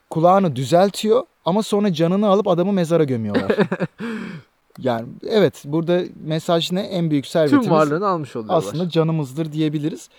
kulağını 0.10 0.56
düzeltiyor 0.56 1.24
ama 1.46 1.64
sonra 1.64 1.94
canını 1.94 2.28
alıp 2.28 2.48
adamı 2.48 2.72
mezara 2.72 3.04
gömüyorlar. 3.04 3.52
yani 4.82 5.08
evet 5.28 5.64
burada 5.66 6.02
mesaj 6.24 6.72
ne? 6.72 6.82
En 6.82 7.10
büyük 7.12 7.28
servetimiz 7.28 7.66
Tüm 7.66 7.74
varlığını 7.74 8.08
almış 8.08 8.36
oluyorlar. 8.36 8.58
aslında 8.58 8.90
canımızdır 8.90 9.52
diyebiliriz. 9.52 10.10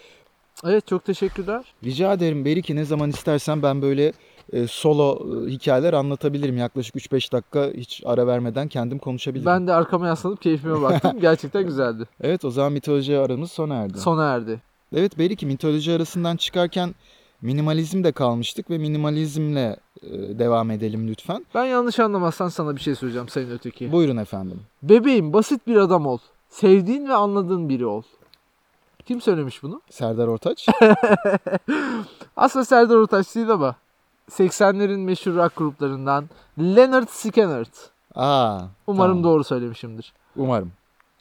Evet 0.64 0.86
çok 0.86 1.04
teşekkürler. 1.04 1.64
Rica 1.84 2.12
ederim 2.12 2.44
Beriki 2.44 2.76
ne 2.76 2.84
zaman 2.84 3.10
istersen 3.10 3.62
ben 3.62 3.82
böyle 3.82 4.12
e, 4.52 4.66
solo 4.66 5.18
e, 5.46 5.50
hikayeler 5.50 5.92
anlatabilirim. 5.92 6.58
Yaklaşık 6.58 6.94
3-5 6.94 7.32
dakika 7.32 7.70
hiç 7.76 8.02
ara 8.06 8.26
vermeden 8.26 8.68
kendim 8.68 8.98
konuşabilirim. 8.98 9.46
Ben 9.46 9.66
de 9.66 9.72
arkama 9.72 10.06
yaslanıp 10.06 10.42
keyfime 10.42 10.82
baktım. 10.82 11.12
Gerçekten 11.20 11.66
güzeldi. 11.66 12.04
Evet 12.20 12.44
o 12.44 12.50
zaman 12.50 12.72
mitoloji 12.72 13.18
aramız 13.18 13.50
sona 13.52 13.74
erdi. 13.74 13.98
Sona 13.98 14.24
erdi. 14.24 14.60
Evet 14.96 15.18
Beriki 15.18 15.46
mitoloji 15.46 15.92
arasından 15.92 16.36
çıkarken 16.36 16.94
minimalizmde 17.42 18.12
kalmıştık 18.12 18.70
ve 18.70 18.78
minimalizmle 18.78 19.76
e, 20.02 20.38
devam 20.38 20.70
edelim 20.70 21.08
lütfen. 21.08 21.46
Ben 21.54 21.64
yanlış 21.64 22.00
anlamazsan 22.00 22.48
sana 22.48 22.76
bir 22.76 22.80
şey 22.80 22.94
söyleyeceğim 22.94 23.28
sayın 23.28 23.50
öteki. 23.50 23.92
Buyurun 23.92 24.16
efendim. 24.16 24.60
Bebeğim 24.82 25.32
basit 25.32 25.66
bir 25.66 25.76
adam 25.76 26.06
ol. 26.06 26.18
Sevdiğin 26.48 27.08
ve 27.08 27.14
anladığın 27.14 27.68
biri 27.68 27.86
ol. 27.86 28.02
Kim 29.06 29.20
söylemiş 29.20 29.62
bunu? 29.62 29.80
Serdar 29.90 30.28
Ortaç. 30.28 30.68
Aslında 32.36 32.64
Serdar 32.64 32.96
Ortaç 32.96 33.34
değil 33.34 33.50
ama 33.50 33.76
80'lerin 34.30 34.98
meşhur 35.00 35.34
rock 35.34 35.56
gruplarından 35.56 36.24
Leonard 36.58 37.08
Skinner. 37.08 37.66
Aa, 38.14 38.60
Umarım 38.86 39.10
tamam. 39.12 39.24
doğru 39.24 39.44
söylemişimdir. 39.44 40.12
Umarım. 40.36 40.72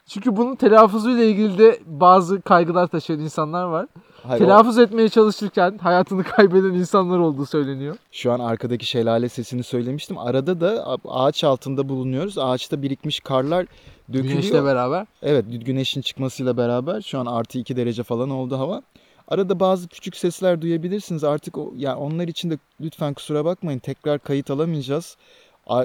Çünkü 0.06 0.36
bunun 0.36 0.54
telaffuzuyla 0.56 1.24
ilgili 1.24 1.58
de 1.58 1.80
bazı 1.86 2.40
kaygılar 2.42 2.86
taşıyan 2.86 3.20
insanlar 3.20 3.64
var. 3.64 3.86
Hayır, 4.22 4.42
o- 4.42 4.44
Telaffuz 4.46 4.78
etmeye 4.78 5.08
çalışırken 5.08 5.78
hayatını 5.78 6.24
kaybeden 6.36 6.74
insanlar 6.74 7.18
olduğu 7.18 7.46
söyleniyor. 7.46 7.96
şu 8.12 8.32
an 8.32 8.40
arkadaki 8.40 8.86
şelale 8.86 9.28
sesini 9.28 9.62
söylemiştim. 9.62 10.18
Arada 10.18 10.60
da 10.60 10.98
ağaç 11.08 11.44
altında 11.44 11.88
bulunuyoruz. 11.88 12.38
Ağaçta 12.38 12.82
birikmiş 12.82 13.20
karlar 13.20 13.66
dökülüyor. 14.12 14.32
Güneşle 14.34 14.64
beraber. 14.64 15.06
Evet 15.22 15.44
güneşin 15.66 16.00
çıkmasıyla 16.00 16.56
beraber 16.56 17.00
şu 17.00 17.18
an 17.18 17.26
artı 17.26 17.58
2 17.58 17.76
derece 17.76 18.02
falan 18.02 18.30
oldu 18.30 18.58
hava. 18.58 18.82
Arada 19.28 19.60
bazı 19.60 19.88
küçük 19.88 20.16
sesler 20.16 20.62
duyabilirsiniz. 20.62 21.24
Artık 21.24 21.58
o, 21.58 21.72
ya 21.76 21.96
onlar 21.96 22.28
için 22.28 22.50
de 22.50 22.58
lütfen 22.80 23.14
kusura 23.14 23.44
bakmayın. 23.44 23.78
Tekrar 23.78 24.18
kayıt 24.18 24.50
alamayacağız. 24.50 25.16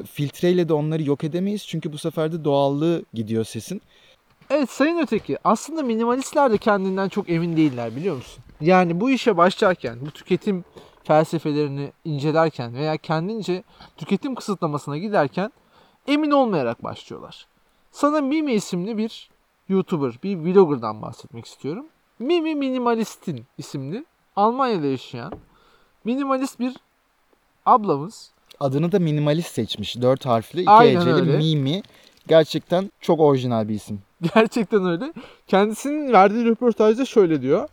Filtreyle 0.05 0.69
de 0.69 0.73
onları 0.73 1.03
yok 1.03 1.23
edemeyiz. 1.23 1.67
Çünkü 1.67 1.93
bu 1.93 1.97
sefer 1.97 2.31
de 2.31 2.43
doğallığı 2.43 3.03
gidiyor 3.13 3.43
sesin. 3.43 3.81
Evet 4.49 4.69
sayın 4.69 4.97
öteki 4.97 5.37
aslında 5.43 5.83
minimalistler 5.83 6.51
de 6.51 6.57
kendinden 6.57 7.09
çok 7.09 7.29
emin 7.29 7.57
değiller 7.57 7.95
biliyor 7.95 8.15
musun? 8.15 8.43
Yani 8.61 9.01
bu 9.01 9.09
işe 9.09 9.37
başlarken 9.37 9.97
bu 10.05 10.11
tüketim 10.11 10.65
felsefelerini 11.03 11.91
incelerken 12.05 12.73
veya 12.73 12.97
kendince 12.97 13.63
tüketim 13.97 14.35
kısıtlamasına 14.35 14.97
giderken 14.97 15.51
emin 16.07 16.31
olmayarak 16.31 16.83
başlıyorlar. 16.83 17.47
Sana 17.91 18.21
Mimi 18.21 18.53
isimli 18.53 18.97
bir 18.97 19.29
YouTuber, 19.69 20.19
bir 20.23 20.37
vlogger'dan 20.37 21.01
bahsetmek 21.01 21.45
istiyorum. 21.45 21.85
Mimi 22.19 22.55
Minimalist'in 22.55 23.45
isimli 23.57 24.05
Almanya'da 24.35 24.87
yaşayan 24.87 25.33
minimalist 26.03 26.59
bir 26.59 26.75
ablamız. 27.65 28.31
Adını 28.59 28.91
da 28.91 28.99
minimalist 28.99 29.53
seçmiş. 29.53 30.01
Dört 30.01 30.25
harfli, 30.25 30.61
iki 30.61 30.69
Aynen 30.69 31.01
heceli 31.01 31.13
öyle. 31.13 31.37
Mimi. 31.37 31.81
Gerçekten 32.27 32.91
çok 33.01 33.19
orijinal 33.19 33.69
bir 33.69 33.73
isim. 33.73 34.01
Gerçekten 34.35 34.85
öyle. 34.85 35.13
Kendisinin 35.47 36.13
verdiği 36.13 36.45
röportajda 36.45 37.05
şöyle 37.05 37.41
diyor. 37.41 37.69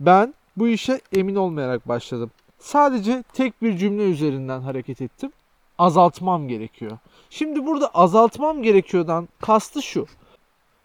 Ben 0.00 0.34
bu 0.56 0.68
işe 0.68 1.00
emin 1.16 1.34
olmayarak 1.34 1.88
başladım. 1.88 2.30
Sadece 2.58 3.24
tek 3.32 3.62
bir 3.62 3.76
cümle 3.76 4.10
üzerinden 4.10 4.60
hareket 4.60 5.00
ettim. 5.02 5.32
Azaltmam 5.78 6.48
gerekiyor. 6.48 6.98
Şimdi 7.30 7.66
burada 7.66 7.88
azaltmam 7.88 8.62
gerekiyordan 8.62 9.28
kastı 9.40 9.82
şu. 9.82 10.06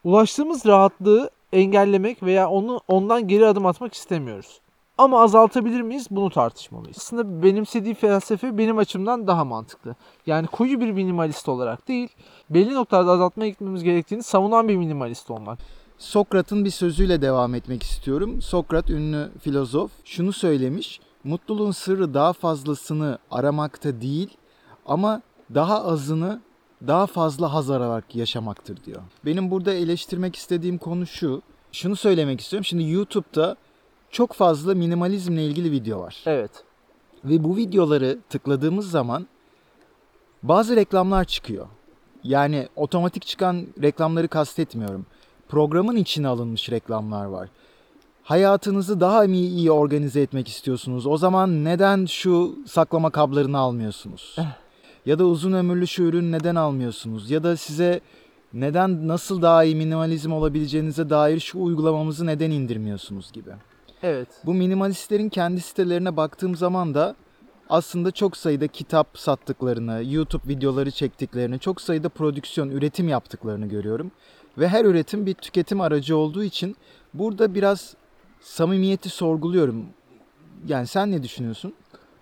Ulaştığımız 0.03 0.65
rahatlığı 0.65 1.29
engellemek 1.53 2.23
veya 2.23 2.49
onu 2.49 2.81
ondan 2.87 3.27
geri 3.27 3.45
adım 3.45 3.65
atmak 3.65 3.93
istemiyoruz. 3.93 4.59
Ama 4.97 5.21
azaltabilir 5.21 5.81
miyiz? 5.81 6.07
Bunu 6.11 6.29
tartışmalıyız. 6.29 6.97
Aslında 6.97 7.43
benimsediği 7.43 7.95
felsefe 7.95 8.57
benim 8.57 8.77
açımdan 8.77 9.27
daha 9.27 9.45
mantıklı. 9.45 9.95
Yani 10.25 10.47
koyu 10.47 10.79
bir 10.79 10.91
minimalist 10.91 11.49
olarak 11.49 11.87
değil, 11.87 12.09
belli 12.49 12.73
noktalarda 12.73 13.11
azaltmaya 13.11 13.49
gitmemiz 13.49 13.83
gerektiğini 13.83 14.23
savunan 14.23 14.67
bir 14.67 14.75
minimalist 14.75 15.31
olmak. 15.31 15.59
Sokrat'ın 15.97 16.65
bir 16.65 16.69
sözüyle 16.69 17.21
devam 17.21 17.55
etmek 17.55 17.83
istiyorum. 17.83 18.41
Sokrat 18.41 18.89
ünlü 18.89 19.29
filozof 19.41 19.91
şunu 20.05 20.33
söylemiş. 20.33 20.99
Mutluluğun 21.23 21.71
sırrı 21.71 22.13
daha 22.13 22.33
fazlasını 22.33 23.17
aramakta 23.31 24.01
değil 24.01 24.37
ama 24.85 25.21
daha 25.53 25.85
azını 25.85 26.41
daha 26.87 27.07
fazla 27.07 27.53
haz 27.53 27.69
ararak 27.69 28.15
yaşamaktır 28.15 28.83
diyor. 28.83 29.01
Benim 29.25 29.51
burada 29.51 29.73
eleştirmek 29.73 30.35
istediğim 30.35 30.77
konu 30.77 31.07
şu. 31.07 31.41
Şunu 31.71 31.95
söylemek 31.95 32.41
istiyorum. 32.41 32.65
Şimdi 32.65 32.91
YouTube'da 32.91 33.55
çok 34.15 34.33
fazla 34.33 34.75
minimalizmle 34.75 35.45
ilgili 35.45 35.71
video 35.71 35.99
var. 35.99 36.23
Evet. 36.25 36.51
Ve 37.25 37.43
bu 37.43 37.57
videoları 37.57 38.19
tıkladığımız 38.29 38.91
zaman 38.91 39.27
bazı 40.43 40.75
reklamlar 40.75 41.25
çıkıyor. 41.25 41.67
Yani 42.23 42.67
otomatik 42.75 43.25
çıkan 43.25 43.67
reklamları 43.81 44.27
kastetmiyorum. 44.27 45.05
Programın 45.49 45.95
içine 45.95 46.27
alınmış 46.27 46.71
reklamlar 46.71 47.25
var. 47.25 47.49
Hayatınızı 48.23 48.99
daha 48.99 49.21
mı 49.23 49.35
iyi 49.35 49.71
organize 49.71 50.21
etmek 50.21 50.47
istiyorsunuz? 50.47 51.07
O 51.07 51.17
zaman 51.17 51.63
neden 51.63 52.05
şu 52.05 52.55
saklama 52.67 53.09
kablarını 53.09 53.57
almıyorsunuz? 53.57 54.35
ya 55.05 55.19
da 55.19 55.25
uzun 55.25 55.53
ömürlü 55.53 55.87
şu 55.87 56.03
ürün 56.03 56.31
neden 56.31 56.55
almıyorsunuz? 56.55 57.31
Ya 57.31 57.43
da 57.43 57.57
size 57.57 57.99
neden 58.53 59.07
nasıl 59.07 59.41
daha 59.41 59.63
iyi 59.63 59.75
minimalizm 59.75 60.31
olabileceğinize 60.31 61.09
dair 61.09 61.39
şu 61.39 61.59
uygulamamızı 61.59 62.25
neden 62.25 62.51
indirmiyorsunuz 62.51 63.31
gibi. 63.31 63.51
Evet. 64.03 64.27
Bu 64.45 64.53
minimalistlerin 64.53 65.29
kendi 65.29 65.61
sitelerine 65.61 66.17
baktığım 66.17 66.55
zaman 66.55 66.93
da 66.93 67.15
aslında 67.69 68.11
çok 68.11 68.37
sayıda 68.37 68.67
kitap 68.67 69.07
sattıklarını, 69.17 70.03
YouTube 70.05 70.47
videoları 70.47 70.91
çektiklerini, 70.91 71.59
çok 71.59 71.81
sayıda 71.81 72.09
prodüksiyon, 72.09 72.69
üretim 72.69 73.07
yaptıklarını 73.07 73.65
görüyorum. 73.65 74.11
Ve 74.57 74.67
her 74.67 74.85
üretim 74.85 75.25
bir 75.25 75.33
tüketim 75.33 75.81
aracı 75.81 76.17
olduğu 76.17 76.43
için 76.43 76.75
burada 77.13 77.55
biraz 77.55 77.95
samimiyeti 78.41 79.09
sorguluyorum. 79.09 79.85
Yani 80.67 80.87
sen 80.87 81.11
ne 81.11 81.23
düşünüyorsun? 81.23 81.73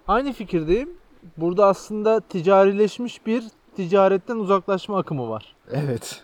Aynı 0.08 0.34
fikirdeyim. 0.34 0.90
Burada 1.38 1.66
aslında 1.66 2.20
ticarileşmiş 2.20 3.26
bir 3.26 3.44
ticaretten 3.76 4.36
uzaklaşma 4.36 5.00
akımı 5.00 5.30
var. 5.30 5.56
Evet. 5.72 6.24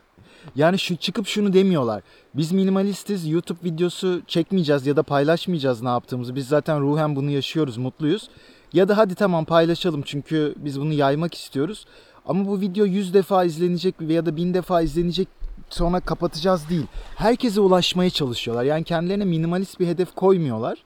Yani 0.56 0.80
şu 0.80 0.96
çıkıp 0.96 1.28
şunu 1.28 1.54
demiyorlar. 1.54 2.04
Biz 2.34 2.52
minimalistiz, 2.52 3.28
YouTube 3.28 3.60
videosu 3.64 4.22
çekmeyeceğiz 4.28 4.88
ya 4.88 4.96
da 4.96 5.04
paylaşmayacağız 5.04 5.82
ne 5.82 5.90
yaptığımızı. 5.90 6.36
Biz 6.36 6.48
zaten 6.48 6.82
ruhen 6.82 7.16
bunu 7.16 7.30
yaşıyoruz, 7.30 7.78
mutluyuz. 7.78 8.30
Ya 8.74 8.88
da 8.88 8.98
hadi 8.98 9.16
tamam 9.16 9.46
paylaşalım 9.46 10.02
çünkü 10.02 10.56
biz 10.58 10.82
bunu 10.82 10.94
yaymak 10.94 11.34
istiyoruz. 11.34 11.86
Ama 12.26 12.48
bu 12.48 12.62
video 12.62 12.86
100 12.86 13.14
defa 13.14 13.44
izlenecek 13.44 13.96
ya 14.02 14.26
da 14.26 14.36
1000 14.36 14.54
defa 14.54 14.82
izlenecek 14.82 15.28
sonra 15.70 16.00
kapatacağız 16.00 16.70
değil. 16.70 16.86
Herkese 17.16 17.62
ulaşmaya 17.62 18.10
çalışıyorlar. 18.10 18.64
Yani 18.64 18.84
kendilerine 18.84 19.26
minimalist 19.26 19.80
bir 19.80 19.88
hedef 19.88 20.16
koymuyorlar. 20.16 20.84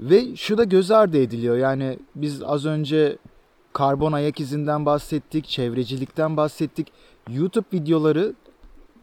Ve 0.00 0.36
şu 0.36 0.58
da 0.58 0.64
göz 0.64 0.90
ardı 0.90 1.18
ediliyor. 1.18 1.56
Yani 1.56 1.98
biz 2.14 2.42
az 2.42 2.66
önce 2.66 3.18
karbon 3.72 4.12
ayak 4.12 4.40
izinden 4.40 4.86
bahsettik, 4.86 5.48
çevrecilikten 5.48 6.36
bahsettik. 6.36 6.86
YouTube 7.30 7.64
videoları 7.72 8.34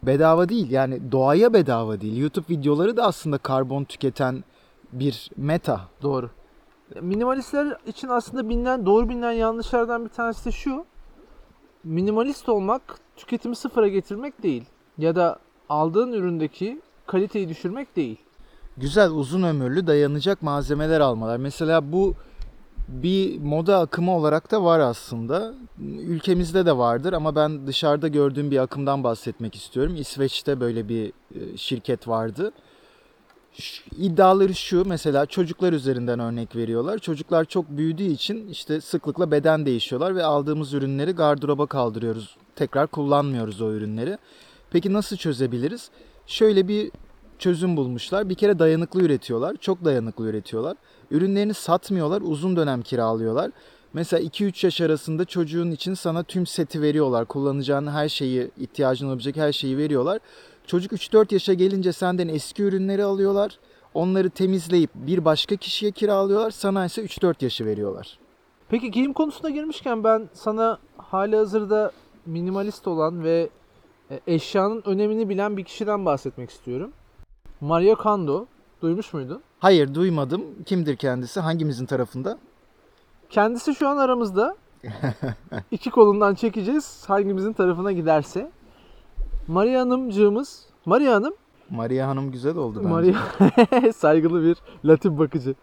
bedava 0.03 0.49
değil. 0.49 0.71
Yani 0.71 1.11
doğaya 1.11 1.53
bedava 1.53 2.01
değil. 2.01 2.17
YouTube 2.17 2.45
videoları 2.49 2.97
da 2.97 3.03
aslında 3.03 3.37
karbon 3.37 3.83
tüketen 3.83 4.43
bir 4.93 5.29
meta. 5.37 5.81
Doğru. 6.01 6.29
Minimalistler 7.01 7.77
için 7.87 8.07
aslında 8.07 8.49
bilinen, 8.49 8.85
doğru 8.85 9.09
bilinen 9.09 9.31
yanlışlardan 9.31 10.05
bir 10.05 10.09
tanesi 10.09 10.45
de 10.45 10.51
şu. 10.51 10.85
Minimalist 11.83 12.49
olmak 12.49 12.81
tüketimi 13.15 13.55
sıfıra 13.55 13.87
getirmek 13.87 14.43
değil. 14.43 14.65
Ya 14.97 15.15
da 15.15 15.39
aldığın 15.69 16.11
üründeki 16.11 16.81
kaliteyi 17.07 17.49
düşürmek 17.49 17.95
değil. 17.95 18.17
Güzel 18.77 19.11
uzun 19.11 19.43
ömürlü 19.43 19.87
dayanacak 19.87 20.41
malzemeler 20.41 20.99
almalar. 20.99 21.37
Mesela 21.37 21.91
bu 21.91 22.15
bir 22.89 23.39
moda 23.39 23.79
akımı 23.79 24.15
olarak 24.15 24.51
da 24.51 24.63
var 24.63 24.79
aslında. 24.79 25.53
Ülkemizde 26.07 26.65
de 26.65 26.77
vardır 26.77 27.13
ama 27.13 27.35
ben 27.35 27.67
dışarıda 27.67 28.07
gördüğüm 28.07 28.51
bir 28.51 28.57
akımdan 28.57 29.03
bahsetmek 29.03 29.55
istiyorum. 29.55 29.95
İsveç'te 29.95 30.59
böyle 30.59 30.89
bir 30.89 31.13
e, 31.35 31.57
şirket 31.57 32.07
vardı. 32.07 32.51
İddiaları 33.97 34.55
şu 34.55 34.85
mesela 34.85 35.25
çocuklar 35.25 35.73
üzerinden 35.73 36.19
örnek 36.19 36.55
veriyorlar. 36.55 36.99
Çocuklar 36.99 37.45
çok 37.45 37.69
büyüdüğü 37.69 38.03
için 38.03 38.47
işte 38.47 38.81
sıklıkla 38.81 39.31
beden 39.31 39.65
değişiyorlar 39.65 40.15
ve 40.15 40.23
aldığımız 40.23 40.73
ürünleri 40.73 41.11
gardıroba 41.11 41.65
kaldırıyoruz. 41.65 42.37
Tekrar 42.55 42.87
kullanmıyoruz 42.87 43.61
o 43.61 43.71
ürünleri. 43.71 44.17
Peki 44.71 44.93
nasıl 44.93 45.17
çözebiliriz? 45.17 45.89
Şöyle 46.27 46.67
bir 46.67 46.91
çözüm 47.39 47.77
bulmuşlar. 47.77 48.29
Bir 48.29 48.35
kere 48.35 48.59
dayanıklı 48.59 49.01
üretiyorlar. 49.01 49.55
Çok 49.55 49.85
dayanıklı 49.85 50.29
üretiyorlar. 50.29 50.77
Ürünlerini 51.11 51.53
satmıyorlar. 51.53 52.21
Uzun 52.21 52.55
dönem 52.55 52.81
kiralıyorlar. 52.81 53.51
Mesela 53.93 54.23
2-3 54.23 54.65
yaş 54.65 54.81
arasında 54.81 55.25
çocuğun 55.25 55.71
için 55.71 55.93
sana 55.93 56.23
tüm 56.23 56.45
seti 56.45 56.81
veriyorlar. 56.81 57.25
Kullanacağın 57.25 57.87
her 57.87 58.09
şeyi, 58.09 58.51
ihtiyacın 58.57 59.07
olabilecek 59.07 59.37
her 59.37 59.51
şeyi 59.51 59.77
veriyorlar. 59.77 60.19
Çocuk 60.67 60.91
3-4 60.91 61.33
yaşa 61.33 61.53
gelince 61.53 61.93
senden 61.93 62.27
eski 62.27 62.63
ürünleri 62.63 63.03
alıyorlar. 63.03 63.59
Onları 63.93 64.29
temizleyip 64.29 64.89
bir 64.95 65.25
başka 65.25 65.55
kişiye 65.55 65.91
kiralıyorlar. 65.91 66.51
Sana 66.51 66.85
ise 66.85 67.01
3-4 67.05 67.43
yaşı 67.43 67.65
veriyorlar. 67.65 68.19
Peki 68.69 68.91
giyim 68.91 69.13
konusuna 69.13 69.49
girmişken 69.49 70.03
ben 70.03 70.29
sana 70.33 70.79
hali 70.97 71.35
hazırda 71.35 71.91
minimalist 72.25 72.87
olan 72.87 73.23
ve 73.23 73.49
e, 74.11 74.19
eşyanın 74.27 74.83
önemini 74.85 75.29
bilen 75.29 75.57
bir 75.57 75.63
kişiden 75.63 76.05
bahsetmek 76.05 76.49
istiyorum. 76.49 76.91
Maria 77.61 77.95
Kondo. 77.95 78.45
Duymuş 78.81 79.13
muydun? 79.13 79.41
Hayır 79.59 79.93
duymadım. 79.93 80.43
Kimdir 80.65 80.95
kendisi? 80.95 81.39
Hangimizin 81.39 81.85
tarafında? 81.85 82.37
Kendisi 83.29 83.75
şu 83.75 83.87
an 83.87 83.97
aramızda. 83.97 84.55
İki 85.71 85.89
kolundan 85.89 86.35
çekeceğiz 86.35 87.03
hangimizin 87.07 87.53
tarafına 87.53 87.91
giderse. 87.91 88.51
Maria 89.47 89.81
Hanımcığımız. 89.81 90.65
Maria 90.85 91.15
Hanım. 91.15 91.33
Maria 91.69 92.07
Hanım 92.07 92.31
güzel 92.31 92.55
oldu 92.57 92.79
bence. 92.79 92.89
Maria 92.89 93.93
saygılı 93.93 94.43
bir 94.43 94.57
Latin 94.85 95.19
bakıcı. 95.19 95.55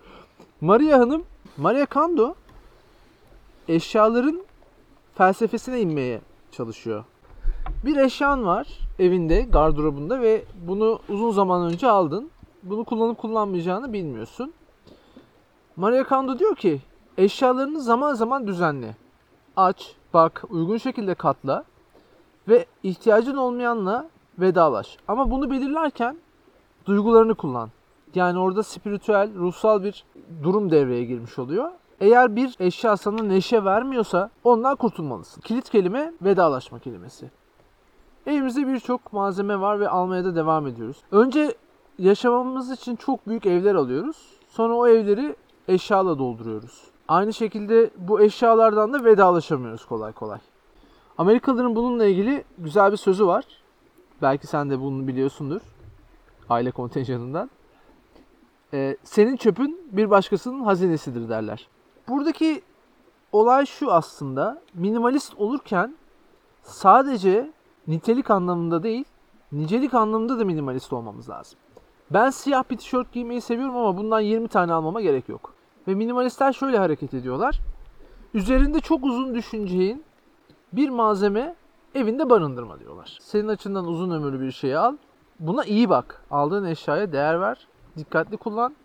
Maria 0.61 0.99
Hanım, 0.99 1.23
Maria 1.57 1.87
Kondo 1.87 2.35
eşyaların 3.69 4.43
felsefesine 5.15 5.81
inmeye 5.81 6.21
çalışıyor. 6.53 7.05
Bir 7.85 7.97
eşyan 7.97 8.47
var 8.47 8.67
evinde, 8.99 9.41
gardırobunda 9.43 10.21
ve 10.21 10.45
bunu 10.67 10.99
uzun 11.09 11.31
zaman 11.31 11.73
önce 11.73 11.89
aldın. 11.89 12.31
Bunu 12.71 12.85
kullanıp 12.85 13.19
kullanmayacağını 13.19 13.93
bilmiyorsun. 13.93 14.53
Maria 15.77 16.05
Kondo 16.05 16.39
diyor 16.39 16.57
ki 16.57 16.81
eşyalarını 17.19 17.81
zaman 17.81 18.15
zaman 18.15 18.47
düzenle. 18.47 18.97
Aç, 19.57 19.95
bak, 20.15 20.45
uygun 20.51 20.77
şekilde 20.77 21.15
katla 21.15 21.65
ve 22.49 22.67
ihtiyacın 22.83 23.37
olmayanla 23.37 24.09
vedalaş. 24.39 24.97
Ama 25.09 25.31
bunu 25.31 25.51
belirlerken 25.51 26.17
duygularını 26.87 27.35
kullan. 27.35 27.71
Yani 28.15 28.39
orada 28.39 28.63
spiritüel, 28.63 29.35
ruhsal 29.35 29.83
bir 29.83 30.05
durum 30.43 30.71
devreye 30.71 31.05
girmiş 31.05 31.39
oluyor. 31.39 31.71
Eğer 32.01 32.37
bir 32.37 32.57
eşya 32.61 32.97
sana 32.97 33.23
neşe 33.23 33.65
vermiyorsa 33.65 34.31
ondan 34.45 34.77
kurtulmalısın. 34.77 35.41
Kilit 35.41 35.71
kelime 35.71 36.13
vedalaşma 36.23 36.79
kelimesi. 36.79 37.31
Evimizde 38.27 38.67
birçok 38.67 39.13
malzeme 39.13 39.61
var 39.61 39.81
ve 39.81 39.89
almaya 39.89 40.25
da 40.25 40.37
devam 40.37 40.67
ediyoruz. 40.67 40.97
Önce 41.11 41.55
yaşamamız 41.99 42.71
için 42.71 42.97
çok 42.97 43.29
büyük 43.29 43.47
evler 43.47 43.75
alıyoruz. 43.75 44.17
Sonra 44.49 44.75
o 44.75 44.89
evleri 44.89 45.37
eşyala 45.69 46.19
dolduruyoruz. 46.19 46.83
Aynı 47.09 47.33
şekilde 47.33 47.91
bu 47.97 48.21
eşyalardan 48.21 48.93
da 48.93 49.05
vedalaşamıyoruz 49.05 49.85
kolay 49.85 50.13
kolay. 50.13 50.39
Amerikalıların 51.19 51.77
bununla 51.77 52.05
ilgili 52.05 52.45
güzel 52.59 52.93
bir 52.93 52.97
sözü 52.97 53.27
var. 53.27 53.45
Belki 54.23 54.47
sen 54.47 54.71
de 54.71 54.81
bunu 54.81 55.09
biliyorsundur. 55.09 55.61
Aile 56.49 56.71
kontenjanından. 56.71 57.51
Ee, 58.73 58.97
senin 59.05 59.37
çöpün 59.37 59.89
bir 59.93 60.11
başkasının 60.11 60.65
hazinesidir 60.65 61.29
derler. 61.29 61.69
Buradaki 62.09 62.63
olay 63.33 63.67
şu 63.67 63.93
aslında. 63.93 64.63
Minimalist 64.75 65.35
olurken 65.39 65.95
sadece 66.63 67.51
nitelik 67.87 68.31
anlamında 68.31 68.83
değil, 68.83 69.05
nicelik 69.53 69.95
anlamında 69.95 70.39
da 70.39 70.45
minimalist 70.45 70.93
olmamız 70.93 71.29
lazım. 71.31 71.59
Ben 72.11 72.31
siyah 72.31 72.65
bir 72.71 72.77
tişört 72.77 73.13
giymeyi 73.13 73.41
seviyorum 73.41 73.77
ama 73.77 73.97
bundan 73.97 74.21
20 74.21 74.49
tane 74.49 74.73
almama 74.73 75.01
gerek 75.01 75.29
yok. 75.29 75.55
Ve 75.89 75.95
minimalistler 75.95 76.53
şöyle 76.53 76.79
hareket 76.79 77.15
ediyorlar. 77.15 77.61
Üzerinde 78.35 78.81
çok 78.81 79.05
uzun 79.05 79.35
düşüneceğin 79.35 80.05
bir 80.73 80.89
malzeme 80.89 81.55
evinde 81.95 82.31
barındırma 82.31 82.81
diyorlar. 82.81 83.19
Senin 83.21 83.49
açından 83.49 83.87
uzun 83.87 84.11
ömürlü 84.11 84.41
bir 84.41 84.53
şeyi 84.53 84.79
al. 84.79 84.97
Buna 85.41 85.65
iyi 85.65 85.89
bak. 85.89 86.23
Aldığın 86.31 86.65
eşyaya 86.65 87.13
değer 87.13 87.41
ver. 87.41 87.67
Dikkatli 87.97 88.37
kullan. 88.37 88.77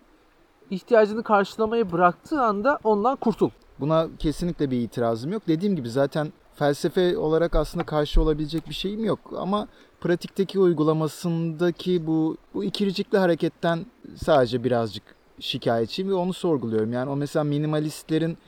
İhtiyacını 0.70 1.22
karşılamayı 1.22 1.92
bıraktığı 1.92 2.42
anda 2.42 2.78
ondan 2.84 3.16
kurtul. 3.16 3.50
Buna 3.80 4.08
kesinlikle 4.18 4.70
bir 4.70 4.80
itirazım 4.80 5.32
yok. 5.32 5.42
Dediğim 5.48 5.76
gibi 5.76 5.88
zaten 5.90 6.32
felsefe 6.54 7.18
olarak 7.18 7.54
aslında 7.56 7.86
karşı 7.86 8.22
olabilecek 8.22 8.68
bir 8.68 8.74
şeyim 8.74 9.04
yok. 9.04 9.18
Ama 9.36 9.68
pratikteki 10.02 10.58
uygulamasındaki 10.58 12.06
bu, 12.06 12.36
bu 12.54 12.64
ikircikli 12.64 13.18
hareketten 13.18 13.86
sadece 14.16 14.64
birazcık 14.64 15.02
şikayetçiyim 15.40 16.10
ve 16.10 16.14
onu 16.14 16.32
sorguluyorum. 16.32 16.92
Yani 16.92 17.10
o 17.10 17.16
mesela 17.16 17.44
minimalistlerin 17.44 18.38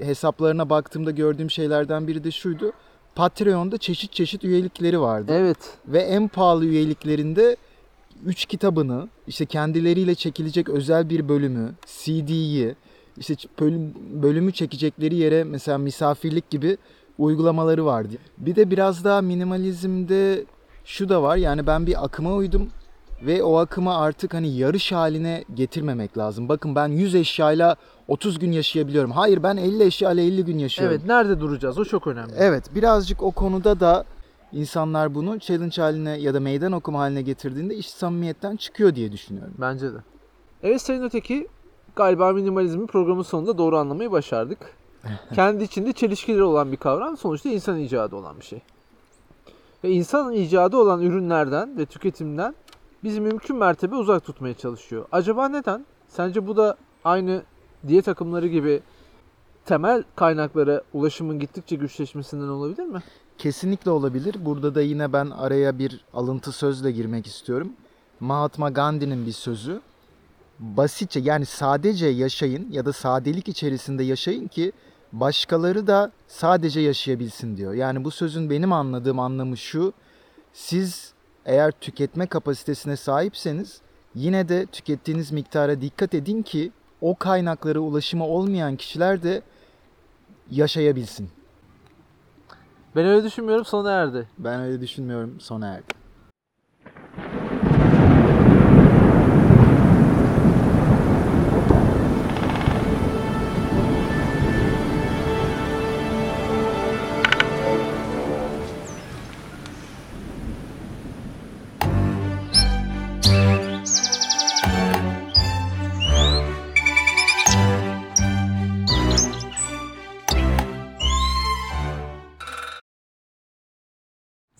hesaplarına 0.00 0.70
baktığımda 0.70 1.10
gördüğüm 1.10 1.50
şeylerden 1.50 2.06
biri 2.06 2.24
de 2.24 2.30
şuydu. 2.30 2.72
Patreon'da 3.14 3.78
çeşit 3.78 4.12
çeşit 4.12 4.44
üyelikleri 4.44 5.00
vardı. 5.00 5.32
Evet. 5.34 5.58
Ve 5.86 5.98
en 5.98 6.28
pahalı 6.28 6.64
üyeliklerinde 6.64 7.56
3 8.26 8.46
kitabını, 8.46 9.08
işte 9.26 9.46
kendileriyle 9.46 10.14
çekilecek 10.14 10.68
özel 10.68 11.10
bir 11.10 11.28
bölümü, 11.28 11.74
CD'yi, 11.86 12.74
işte 13.16 13.34
bölümü 14.12 14.52
çekecekleri 14.52 15.14
yere 15.14 15.44
mesela 15.44 15.78
misafirlik 15.78 16.50
gibi 16.50 16.76
uygulamaları 17.18 17.84
vardı. 17.86 18.16
Bir 18.38 18.56
de 18.56 18.70
biraz 18.70 19.04
daha 19.04 19.22
minimalizmde 19.22 20.44
şu 20.86 21.08
da 21.08 21.22
var. 21.22 21.36
Yani 21.36 21.66
ben 21.66 21.86
bir 21.86 22.04
akıma 22.04 22.34
uydum 22.34 22.70
ve 23.22 23.42
o 23.42 23.56
akımı 23.56 23.98
artık 23.98 24.34
hani 24.34 24.56
yarış 24.56 24.92
haline 24.92 25.44
getirmemek 25.54 26.18
lazım. 26.18 26.48
Bakın 26.48 26.74
ben 26.74 26.88
100 26.88 27.14
eşyayla 27.14 27.76
30 28.08 28.38
gün 28.38 28.52
yaşayabiliyorum. 28.52 29.10
Hayır 29.10 29.42
ben 29.42 29.56
50 29.56 29.82
eşyayla 29.82 30.22
50 30.22 30.44
gün 30.44 30.58
yaşıyorum. 30.58 30.96
Evet 30.96 31.06
nerede 31.08 31.40
duracağız 31.40 31.78
o 31.78 31.84
çok 31.84 32.06
önemli. 32.06 32.32
Evet 32.38 32.74
birazcık 32.74 33.22
o 33.22 33.30
konuda 33.30 33.80
da 33.80 34.04
insanlar 34.52 35.14
bunu 35.14 35.38
challenge 35.40 35.82
haline 35.82 36.10
ya 36.10 36.34
da 36.34 36.40
meydan 36.40 36.72
okuma 36.72 36.98
haline 36.98 37.22
getirdiğinde 37.22 37.74
iş 37.74 37.90
samimiyetten 37.90 38.56
çıkıyor 38.56 38.94
diye 38.94 39.12
düşünüyorum. 39.12 39.54
Bence 39.58 39.92
de. 39.92 39.98
Evet 40.62 40.82
Sayın 40.82 41.02
Öteki 41.02 41.48
galiba 41.96 42.32
minimalizmi 42.32 42.86
programın 42.86 43.22
sonunda 43.22 43.58
doğru 43.58 43.78
anlamayı 43.78 44.10
başardık. 44.10 44.58
Kendi 45.34 45.64
içinde 45.64 45.92
çelişkileri 45.92 46.42
olan 46.42 46.72
bir 46.72 46.76
kavram 46.76 47.16
sonuçta 47.16 47.48
insan 47.48 47.78
icadı 47.78 48.16
olan 48.16 48.40
bir 48.40 48.44
şey. 48.44 48.62
Ve 49.86 49.90
insan 49.90 50.32
icadı 50.32 50.76
olan 50.76 51.02
ürünlerden 51.02 51.78
ve 51.78 51.86
tüketimden 51.86 52.54
bizi 53.04 53.20
mümkün 53.20 53.56
mertebe 53.56 53.94
uzak 53.94 54.24
tutmaya 54.24 54.54
çalışıyor. 54.54 55.06
Acaba 55.12 55.48
neden? 55.48 55.86
Sence 56.08 56.46
bu 56.46 56.56
da 56.56 56.76
aynı 57.04 57.42
diyet 57.88 58.08
akımları 58.08 58.46
gibi 58.46 58.80
temel 59.64 60.04
kaynaklara 60.16 60.82
ulaşımın 60.92 61.38
gittikçe 61.38 61.76
güçleşmesinden 61.76 62.48
olabilir 62.48 62.84
mi? 62.84 63.02
Kesinlikle 63.38 63.90
olabilir. 63.90 64.36
Burada 64.44 64.74
da 64.74 64.82
yine 64.82 65.12
ben 65.12 65.30
araya 65.30 65.78
bir 65.78 66.04
alıntı 66.14 66.52
sözle 66.52 66.92
girmek 66.92 67.26
istiyorum. 67.26 67.72
Mahatma 68.20 68.70
Gandhi'nin 68.70 69.26
bir 69.26 69.32
sözü. 69.32 69.80
Basitçe 70.58 71.20
yani 71.20 71.46
sadece 71.46 72.06
yaşayın 72.06 72.70
ya 72.70 72.84
da 72.84 72.92
sadelik 72.92 73.48
içerisinde 73.48 74.02
yaşayın 74.04 74.48
ki 74.48 74.72
başkaları 75.12 75.86
da 75.86 76.12
sadece 76.28 76.80
yaşayabilsin 76.80 77.56
diyor. 77.56 77.74
Yani 77.74 78.04
bu 78.04 78.10
sözün 78.10 78.50
benim 78.50 78.72
anladığım 78.72 79.18
anlamı 79.20 79.56
şu. 79.56 79.92
Siz 80.52 81.12
eğer 81.44 81.70
tüketme 81.70 82.26
kapasitesine 82.26 82.96
sahipseniz 82.96 83.80
yine 84.14 84.48
de 84.48 84.66
tükettiğiniz 84.66 85.32
miktara 85.32 85.80
dikkat 85.80 86.14
edin 86.14 86.42
ki 86.42 86.72
o 87.00 87.14
kaynaklara 87.14 87.78
ulaşımı 87.78 88.26
olmayan 88.26 88.76
kişiler 88.76 89.22
de 89.22 89.42
yaşayabilsin. 90.50 91.30
Ben 92.96 93.06
öyle 93.06 93.24
düşünmüyorum 93.24 93.64
sona 93.64 93.90
erdi. 93.90 94.28
Ben 94.38 94.60
öyle 94.60 94.80
düşünmüyorum 94.80 95.40
sona 95.40 95.66
erdi. 95.66 96.05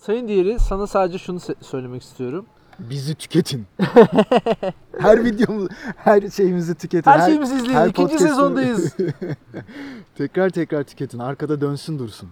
Sayın 0.07 0.27
Diğeri 0.27 0.59
sana 0.59 0.87
sadece 0.87 1.17
şunu 1.17 1.39
söylemek 1.61 2.01
istiyorum. 2.01 2.45
Bizi 2.79 3.15
tüketin. 3.15 3.65
her 4.99 5.25
videomu, 5.25 5.67
her 5.97 6.29
şeyimizi 6.29 6.75
tüketin. 6.75 7.11
Her 7.11 7.19
şeyimizi 7.25 7.55
izleyin. 7.55 7.73
her 7.73 7.87
İkinci 7.87 8.13
podcast'ı- 8.13 8.27
sezondayız. 8.27 8.95
tekrar 10.17 10.49
tekrar 10.49 10.83
tüketin. 10.83 11.19
Arkada 11.19 11.61
dönsün 11.61 11.99
dursun. 11.99 12.29